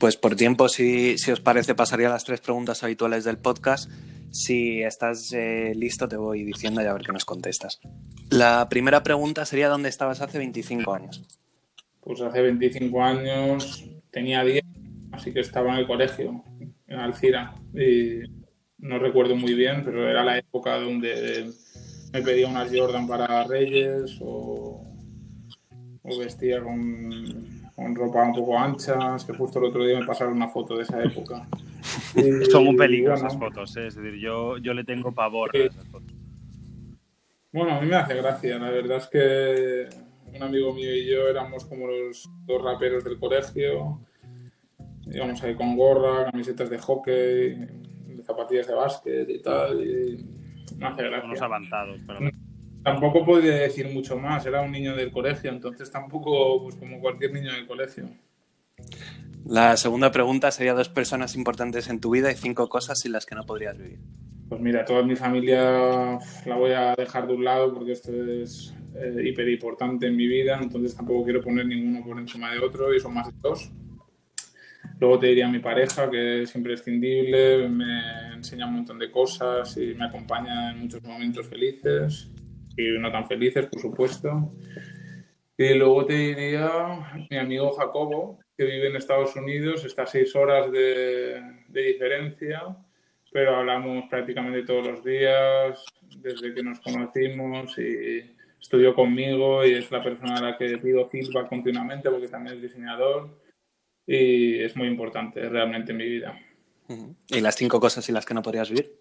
Pues 0.00 0.16
por 0.16 0.34
tiempo, 0.34 0.70
si, 0.70 1.18
si 1.18 1.30
os 1.30 1.40
parece, 1.40 1.74
pasaría 1.74 2.08
las 2.08 2.24
tres 2.24 2.40
preguntas 2.40 2.82
habituales 2.82 3.22
del 3.24 3.36
podcast. 3.36 3.90
Si 4.30 4.82
estás 4.82 5.30
eh, 5.34 5.74
listo, 5.76 6.08
te 6.08 6.16
voy 6.16 6.42
diciendo 6.42 6.80
y 6.80 6.86
a 6.86 6.94
ver 6.94 7.02
qué 7.02 7.12
nos 7.12 7.26
contestas. 7.26 7.80
La 8.30 8.66
primera 8.70 9.02
pregunta 9.02 9.44
sería: 9.44 9.68
¿dónde 9.68 9.90
estabas 9.90 10.22
hace 10.22 10.38
25 10.38 10.94
años? 10.94 11.22
Pues 12.00 12.22
hace 12.22 12.40
25 12.40 13.02
años 13.02 13.84
tenía 14.10 14.42
10, 14.42 14.64
así 15.12 15.34
que 15.34 15.40
estaba 15.40 15.74
en 15.74 15.80
el 15.80 15.86
colegio, 15.86 16.44
en 16.86 16.98
Alcira. 16.98 17.54
Y 17.74 18.22
no 18.78 18.98
recuerdo 18.98 19.36
muy 19.36 19.52
bien, 19.52 19.82
pero 19.84 20.08
era 20.08 20.24
la 20.24 20.38
época 20.38 20.80
donde 20.80 21.52
me 22.10 22.22
pedía 22.22 22.48
unas 22.48 22.70
Jordan 22.74 23.06
para 23.06 23.44
Reyes 23.44 24.18
o 24.22 24.86
vestía 26.18 26.62
con 26.62 27.59
con 27.80 27.94
ropa 27.94 28.22
un 28.22 28.34
poco 28.34 28.58
anchas, 28.58 29.24
que 29.24 29.32
justo 29.32 29.58
el 29.58 29.66
otro 29.66 29.84
día 29.84 29.98
me 29.98 30.06
pasaron 30.06 30.34
una 30.34 30.48
foto 30.48 30.76
de 30.76 30.82
esa 30.82 31.02
época. 31.02 31.48
Son 32.50 32.68
un 32.68 32.76
peligro 32.76 33.14
esas 33.14 33.38
fotos, 33.38 33.74
¿eh? 33.78 33.86
es 33.86 33.94
decir, 33.94 34.20
yo, 34.20 34.58
yo 34.58 34.74
le 34.74 34.84
tengo 34.84 35.12
pavor 35.12 35.50
a 35.54 35.58
esas 35.58 35.88
fotos. 35.88 36.14
Bueno, 37.52 37.72
a 37.72 37.80
mí 37.80 37.86
me 37.86 37.96
hace 37.96 38.14
gracia, 38.14 38.58
la 38.58 38.70
verdad 38.70 38.98
es 38.98 39.06
que 39.06 39.88
un 40.36 40.42
amigo 40.42 40.74
mío 40.74 40.94
y 40.94 41.10
yo 41.10 41.26
éramos 41.28 41.64
como 41.64 41.86
los 41.86 42.30
dos 42.44 42.62
raperos 42.62 43.02
del 43.02 43.18
colegio, 43.18 44.00
íbamos 45.06 45.42
ahí 45.42 45.54
con 45.54 45.74
gorra, 45.74 46.30
camisetas 46.30 46.68
de 46.68 46.78
hockey, 46.78 47.66
zapatillas 48.24 48.66
de 48.66 48.74
básquet 48.74 49.30
y 49.30 49.40
tal, 49.40 49.82
y 49.82 50.76
me 50.76 50.86
hace 50.86 51.02
gracia. 51.02 51.24
Unos 51.24 51.42
avanzados, 51.42 52.00
pero 52.06 52.20
tampoco 52.82 53.24
podía 53.24 53.54
decir 53.54 53.88
mucho 53.92 54.18
más, 54.18 54.46
era 54.46 54.62
un 54.62 54.72
niño 54.72 54.96
del 54.96 55.10
colegio, 55.10 55.50
entonces 55.50 55.90
tampoco, 55.90 56.62
pues 56.62 56.76
como 56.76 57.00
cualquier 57.00 57.32
niño 57.32 57.52
del 57.52 57.66
colegio. 57.66 58.08
La 59.46 59.76
segunda 59.76 60.10
pregunta 60.10 60.50
sería 60.50 60.74
dos 60.74 60.88
personas 60.88 61.34
importantes 61.34 61.88
en 61.88 62.00
tu 62.00 62.10
vida 62.10 62.30
y 62.30 62.34
cinco 62.34 62.68
cosas 62.68 62.98
sin 63.00 63.12
las 63.12 63.26
que 63.26 63.34
no 63.34 63.44
podrías 63.44 63.76
vivir. 63.76 63.98
Pues 64.48 64.60
mira, 64.60 64.84
toda 64.84 65.02
mi 65.02 65.16
familia 65.16 66.18
la 66.46 66.56
voy 66.56 66.72
a 66.72 66.94
dejar 66.96 67.26
de 67.26 67.34
un 67.34 67.44
lado 67.44 67.72
porque 67.72 67.92
esto 67.92 68.12
es 68.12 68.74
eh, 68.94 69.28
hiper 69.28 69.48
importante 69.48 70.06
en 70.06 70.16
mi 70.16 70.26
vida, 70.26 70.58
entonces 70.60 70.94
tampoco 70.96 71.24
quiero 71.24 71.40
poner 71.40 71.66
ninguno 71.66 72.04
por 72.04 72.18
encima 72.18 72.50
de 72.50 72.58
otro 72.58 72.94
y 72.94 73.00
son 73.00 73.14
más 73.14 73.28
de 73.28 73.34
dos. 73.40 73.70
Luego 74.98 75.18
te 75.18 75.28
diría 75.28 75.48
mi 75.48 75.60
pareja, 75.60 76.10
que 76.10 76.42
es 76.42 76.54
imprescindible, 76.54 77.68
me 77.68 78.34
enseña 78.34 78.66
un 78.66 78.74
montón 78.76 78.98
de 78.98 79.10
cosas 79.10 79.76
y 79.76 79.94
me 79.94 80.04
acompaña 80.04 80.72
en 80.72 80.80
muchos 80.80 81.02
momentos 81.02 81.46
felices 81.46 82.30
y 82.76 82.98
no 82.98 83.10
tan 83.10 83.26
felices, 83.26 83.66
por 83.66 83.80
supuesto. 83.80 84.52
Y 85.56 85.74
luego 85.74 86.06
te 86.06 86.14
diría 86.14 87.26
mi 87.30 87.36
amigo 87.36 87.70
Jacobo, 87.72 88.38
que 88.56 88.64
vive 88.64 88.88
en 88.88 88.96
Estados 88.96 89.36
Unidos, 89.36 89.84
está 89.84 90.04
a 90.04 90.06
seis 90.06 90.34
horas 90.34 90.72
de, 90.72 91.42
diferencia, 91.68 92.76
pero 93.32 93.56
hablamos 93.56 94.04
prácticamente 94.08 94.62
todos 94.62 94.86
los 94.86 95.04
días, 95.04 95.84
desde 96.16 96.54
que 96.54 96.62
nos 96.62 96.80
conocimos 96.80 97.76
y 97.78 98.24
estudió 98.60 98.94
conmigo 98.94 99.64
y 99.64 99.74
es 99.74 99.90
la 99.90 100.02
persona 100.02 100.36
a 100.36 100.42
la 100.42 100.56
que 100.56 100.78
pido 100.78 101.06
feedback 101.06 101.48
continuamente 101.48 102.10
porque 102.10 102.28
también 102.28 102.56
es 102.56 102.62
diseñador 102.62 103.38
y 104.06 104.60
es 104.60 104.76
muy 104.76 104.88
importante 104.88 105.48
realmente 105.48 105.92
en 105.92 105.98
mi 105.98 106.06
vida. 106.06 106.38
¿Y 107.28 107.40
las 107.40 107.56
cinco 107.56 107.80
cosas 107.80 108.04
sin 108.04 108.14
las 108.14 108.26
que 108.26 108.34
no 108.34 108.42
podrías 108.42 108.68
vivir? 108.68 108.99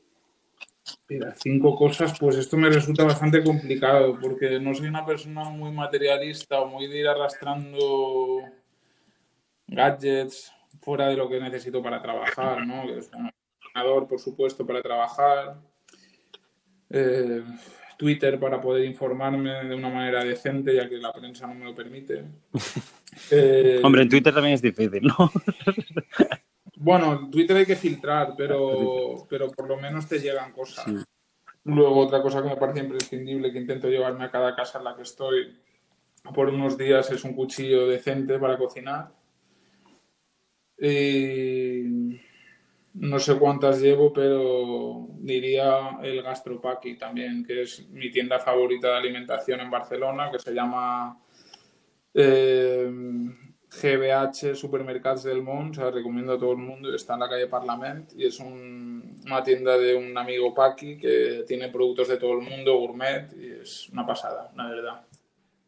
Mira, 1.07 1.33
cinco 1.35 1.75
cosas, 1.75 2.17
pues 2.19 2.35
esto 2.37 2.57
me 2.57 2.69
resulta 2.69 3.03
bastante 3.03 3.43
complicado 3.43 4.17
porque 4.19 4.59
no 4.59 4.73
soy 4.73 4.87
una 4.87 5.05
persona 5.05 5.43
muy 5.45 5.71
materialista 5.71 6.59
o 6.59 6.67
muy 6.67 6.87
de 6.87 6.99
ir 6.99 7.07
arrastrando 7.07 8.41
gadgets 9.67 10.51
fuera 10.81 11.07
de 11.07 11.15
lo 11.15 11.29
que 11.29 11.39
necesito 11.39 11.81
para 11.81 12.01
trabajar, 12.01 12.65
¿no? 12.65 12.83
Es 12.89 13.09
un 13.13 13.31
ordenador, 13.65 14.07
por 14.07 14.19
supuesto, 14.19 14.65
para 14.65 14.81
trabajar, 14.81 15.57
eh, 16.89 17.43
Twitter 17.97 18.39
para 18.39 18.61
poder 18.61 18.85
informarme 18.85 19.65
de 19.65 19.75
una 19.75 19.89
manera 19.89 20.23
decente, 20.23 20.73
ya 20.73 20.87
que 20.87 20.97
la 20.97 21.11
prensa 21.11 21.45
no 21.47 21.55
me 21.55 21.65
lo 21.65 21.75
permite. 21.75 22.23
Eh, 23.31 23.81
Hombre, 23.83 24.03
en 24.03 24.09
Twitter 24.09 24.31
también 24.31 24.53
es 24.53 24.61
difícil, 24.61 25.01
¿no? 25.01 25.15
Bueno, 26.89 27.29
Twitter 27.29 27.55
hay 27.55 27.67
que 27.67 27.75
filtrar, 27.75 28.33
pero, 28.35 29.27
pero 29.29 29.51
por 29.51 29.67
lo 29.67 29.77
menos 29.77 30.07
te 30.07 30.17
llegan 30.17 30.51
cosas. 30.51 30.91
Luego, 31.63 31.99
otra 31.99 32.19
cosa 32.19 32.41
que 32.41 32.49
me 32.49 32.57
parece 32.57 32.79
imprescindible 32.79 33.51
que 33.51 33.59
intento 33.59 33.87
llevarme 33.87 34.25
a 34.25 34.31
cada 34.31 34.55
casa 34.55 34.79
en 34.79 34.85
la 34.85 34.95
que 34.95 35.03
estoy 35.03 35.55
por 36.33 36.49
unos 36.49 36.79
días 36.79 37.11
es 37.11 37.23
un 37.23 37.35
cuchillo 37.35 37.85
decente 37.85 38.39
para 38.39 38.57
cocinar. 38.57 39.11
Y 40.79 42.19
no 42.95 43.19
sé 43.19 43.37
cuántas 43.37 43.79
llevo, 43.79 44.11
pero 44.11 45.09
diría 45.19 45.99
el 46.01 46.23
Gastropaki 46.23 46.97
también, 46.97 47.45
que 47.45 47.61
es 47.61 47.87
mi 47.89 48.09
tienda 48.09 48.39
favorita 48.39 48.87
de 48.87 48.97
alimentación 48.97 49.59
en 49.59 49.69
Barcelona, 49.69 50.31
que 50.31 50.39
se 50.39 50.55
llama 50.55 51.21
eh, 52.15 52.91
GBH 53.71 54.55
Supermercados 54.55 55.23
del 55.23 55.43
Món, 55.43 55.69
o 55.69 55.73
sea, 55.73 55.91
recomiendo 55.91 56.33
a 56.33 56.39
todo 56.39 56.53
el 56.53 56.57
mundo, 56.57 56.93
está 56.93 57.13
en 57.13 57.19
la 57.19 57.29
calle 57.29 57.47
Parlament 57.47 58.11
y 58.15 58.25
es 58.25 58.39
una 58.39 59.43
tienda 59.43 59.77
de 59.77 59.95
un 59.95 60.17
amigo 60.17 60.53
Paki 60.53 60.97
que 60.97 61.43
tiene 61.47 61.69
productos 61.69 62.07
de 62.07 62.17
todo 62.17 62.33
el 62.33 62.49
mundo, 62.49 62.77
gourmet, 62.77 63.31
y 63.37 63.61
es 63.61 63.87
una 63.89 64.05
pasada, 64.05 64.51
la 64.55 64.69
verdad. 64.69 65.05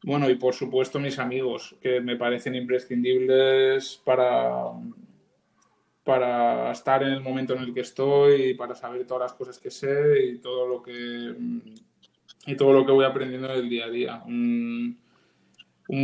Bueno, 0.04 0.30
y 0.32 0.36
por 0.36 0.56
supuesto 0.56 1.00
mis 1.00 1.20
amigos, 1.20 1.76
que 1.80 2.02
me 2.02 2.16
parecen 2.16 2.56
imprescindibles 2.56 4.02
para, 4.04 4.72
para 6.04 6.72
estar 6.72 7.04
en 7.04 7.10
el 7.10 7.22
momento 7.22 7.54
en 7.54 7.62
el 7.62 7.72
que 7.72 7.82
estoy 7.82 8.50
y 8.50 8.54
para 8.56 8.74
saber 8.74 9.06
todas 9.06 9.32
las 9.32 9.34
cosas 9.34 9.60
que 9.60 9.70
sé 9.70 10.26
y 10.26 10.38
todo 10.40 10.68
lo 10.68 10.82
que, 10.82 11.36
y 12.48 12.56
todo 12.56 12.74
lo 12.74 12.84
que 12.84 12.92
voy 12.92 13.06
aprendiendo 13.06 13.48
del 13.50 13.70
día 13.70 13.86
a 13.86 13.90
día 13.90 14.24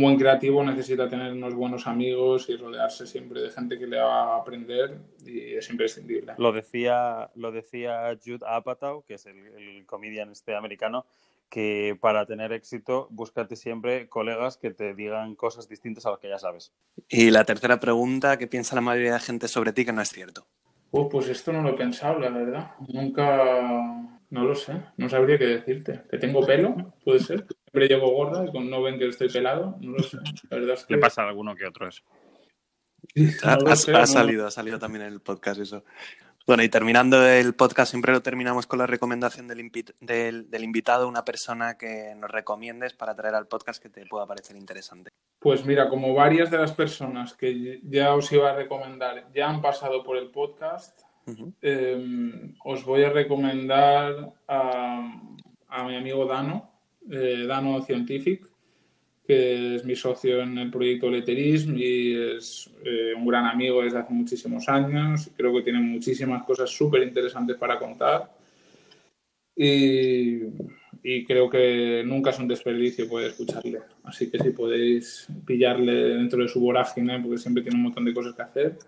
buen 0.00 0.18
creativo 0.18 0.62
necesita 0.62 1.08
tener 1.08 1.32
unos 1.32 1.54
buenos 1.54 1.86
amigos 1.86 2.48
y 2.48 2.56
rodearse 2.56 3.06
siempre 3.06 3.40
de 3.40 3.50
gente 3.50 3.78
que 3.78 3.86
le 3.86 3.98
va 3.98 4.34
a 4.34 4.36
aprender 4.38 4.98
y 5.24 5.54
es 5.54 5.70
imprescindible. 5.70 6.34
Lo 6.36 6.52
decía, 6.52 7.30
lo 7.34 7.52
decía 7.52 8.16
Jude 8.22 8.44
Apatow, 8.46 9.04
que 9.04 9.14
es 9.14 9.26
el, 9.26 9.38
el 9.56 9.86
comedian 9.86 10.30
este 10.30 10.54
americano, 10.54 11.06
que 11.48 11.96
para 12.00 12.26
tener 12.26 12.52
éxito 12.52 13.08
búscate 13.10 13.56
siempre 13.56 14.08
colegas 14.08 14.58
que 14.58 14.70
te 14.70 14.94
digan 14.94 15.34
cosas 15.34 15.68
distintas 15.68 16.04
a 16.06 16.10
las 16.10 16.18
que 16.18 16.28
ya 16.28 16.38
sabes. 16.38 16.72
Y 17.08 17.30
la 17.30 17.44
tercera 17.44 17.80
pregunta, 17.80 18.36
¿qué 18.36 18.46
piensa 18.46 18.74
la 18.74 18.82
mayoría 18.82 19.14
de 19.14 19.20
gente 19.20 19.48
sobre 19.48 19.72
ti 19.72 19.84
que 19.84 19.92
no 19.92 20.02
es 20.02 20.10
cierto? 20.10 20.46
pues 20.90 21.28
esto 21.28 21.52
no 21.52 21.62
lo 21.62 21.70
he 21.70 21.74
pensado, 21.74 22.18
la 22.18 22.30
verdad. 22.30 22.72
Nunca, 22.88 24.16
no 24.30 24.44
lo 24.44 24.54
sé, 24.54 24.72
no 24.96 25.08
sabría 25.08 25.38
qué 25.38 25.46
decirte. 25.46 26.02
¿Que 26.10 26.18
tengo 26.18 26.44
pelo? 26.44 26.94
Puede 27.04 27.20
ser. 27.20 27.46
Siempre 27.78 27.96
llevo 27.96 28.10
gorda 28.12 28.44
y 28.44 28.68
no 28.68 28.82
ven 28.82 28.98
que 28.98 29.08
estoy 29.08 29.28
pelado. 29.28 29.76
No 29.80 29.92
lo 29.92 30.02
sé. 30.02 30.18
La 30.50 30.58
verdad 30.58 30.74
es 30.74 30.84
que... 30.84 30.94
Le 30.94 31.00
pasa 31.00 31.22
a 31.22 31.28
alguno 31.28 31.54
que 31.54 31.66
otro 31.66 31.88
eso. 31.88 32.02
ha, 33.44 34.06
salido, 34.06 34.46
ha 34.46 34.50
salido 34.50 34.78
también 34.78 35.04
en 35.04 35.12
el 35.12 35.20
podcast 35.20 35.60
eso. 35.60 35.84
Bueno, 36.46 36.62
y 36.62 36.70
terminando 36.70 37.26
el 37.26 37.54
podcast, 37.54 37.90
siempre 37.90 38.12
lo 38.12 38.22
terminamos 38.22 38.66
con 38.66 38.78
la 38.78 38.86
recomendación 38.86 39.48
del, 39.48 39.70
del, 40.00 40.50
del, 40.50 40.64
invitado, 40.64 41.06
una 41.06 41.24
persona 41.24 41.76
que 41.76 42.14
nos 42.16 42.30
recomiendes 42.30 42.94
para 42.94 43.14
traer 43.14 43.34
al 43.34 43.46
podcast 43.46 43.82
que 43.82 43.90
te 43.90 44.06
pueda 44.06 44.26
parecer 44.26 44.56
interesante. 44.56 45.10
Pues 45.38 45.66
mira, 45.66 45.90
como 45.90 46.14
varias 46.14 46.50
de 46.50 46.56
las 46.56 46.72
personas 46.72 47.34
que 47.34 47.80
ya 47.84 48.14
os 48.14 48.32
iba 48.32 48.50
a 48.50 48.56
recomendar 48.56 49.30
ya 49.34 49.50
han 49.50 49.60
pasado 49.60 50.02
por 50.02 50.16
el 50.16 50.30
podcast, 50.30 51.02
eh, 51.60 52.54
os 52.64 52.82
voy 52.84 53.04
a 53.04 53.10
recomendar 53.10 54.32
a, 54.48 55.20
a 55.68 55.84
mi 55.84 55.96
amigo 55.96 56.24
Dano, 56.24 56.77
eh, 57.10 57.44
Dano 57.46 57.80
Scientific, 57.82 58.46
que 59.24 59.76
es 59.76 59.84
mi 59.84 59.94
socio 59.94 60.40
en 60.40 60.56
el 60.56 60.70
proyecto 60.70 61.10
Letterism 61.10 61.76
y 61.76 62.14
es 62.14 62.70
eh, 62.84 63.12
un 63.14 63.26
gran 63.26 63.44
amigo 63.46 63.82
desde 63.82 63.98
hace 63.98 64.12
muchísimos 64.12 64.68
años. 64.68 65.30
Creo 65.36 65.54
que 65.54 65.62
tiene 65.62 65.80
muchísimas 65.80 66.44
cosas 66.44 66.70
súper 66.70 67.02
interesantes 67.02 67.56
para 67.56 67.78
contar. 67.78 68.30
Y, 69.54 70.44
y, 71.02 71.24
creo 71.24 71.50
que 71.50 72.02
nunca 72.06 72.30
es 72.30 72.38
un 72.38 72.48
desperdicio 72.48 73.08
poder 73.08 73.30
escucharle. 73.30 73.80
Así 74.04 74.30
que 74.30 74.38
si 74.38 74.50
podéis 74.50 75.26
pillarle 75.44 75.92
dentro 76.14 76.40
de 76.40 76.48
su 76.48 76.60
vorágine, 76.60 77.20
porque 77.20 77.38
siempre 77.38 77.62
tiene 77.62 77.76
un 77.76 77.82
montón 77.82 78.04
de 78.04 78.14
cosas 78.14 78.34
que 78.34 78.42
hacer, 78.42 78.78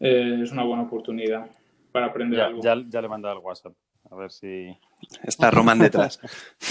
eh, 0.00 0.40
es 0.42 0.52
una 0.52 0.64
buena 0.64 0.82
oportunidad 0.82 1.48
para 1.92 2.06
aprender 2.06 2.38
ya, 2.38 2.46
algo. 2.46 2.62
Ya, 2.62 2.76
ya 2.88 3.00
le 3.00 3.06
he 3.06 3.10
mandado 3.10 3.38
el 3.38 3.44
WhatsApp. 3.44 3.74
A 4.10 4.16
ver 4.16 4.30
si. 4.30 4.76
Está 5.22 5.50
Román 5.50 5.78
detrás. 5.78 6.20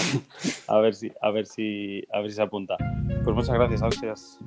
a 0.68 0.78
ver 0.78 0.94
si, 0.94 1.12
a 1.20 1.30
ver 1.30 1.46
si, 1.46 2.04
a 2.12 2.20
ver 2.20 2.30
si 2.30 2.36
se 2.36 2.42
apunta. 2.42 2.76
Pues 3.24 3.36
muchas 3.36 3.54
gracias, 3.54 3.82
Alcias. 3.82 4.38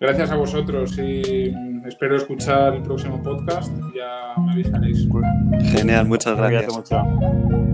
Gracias 0.00 0.30
a 0.30 0.36
vosotros 0.36 0.98
y 0.98 1.54
espero 1.86 2.16
escuchar 2.16 2.74
el 2.74 2.82
próximo 2.82 3.22
podcast. 3.22 3.72
Ya 3.94 4.34
me 4.42 4.52
avisaréis. 4.52 5.08
Genial, 5.62 6.06
muchas 6.06 6.36
gracias. 6.36 6.76
Mucho. 6.76 7.73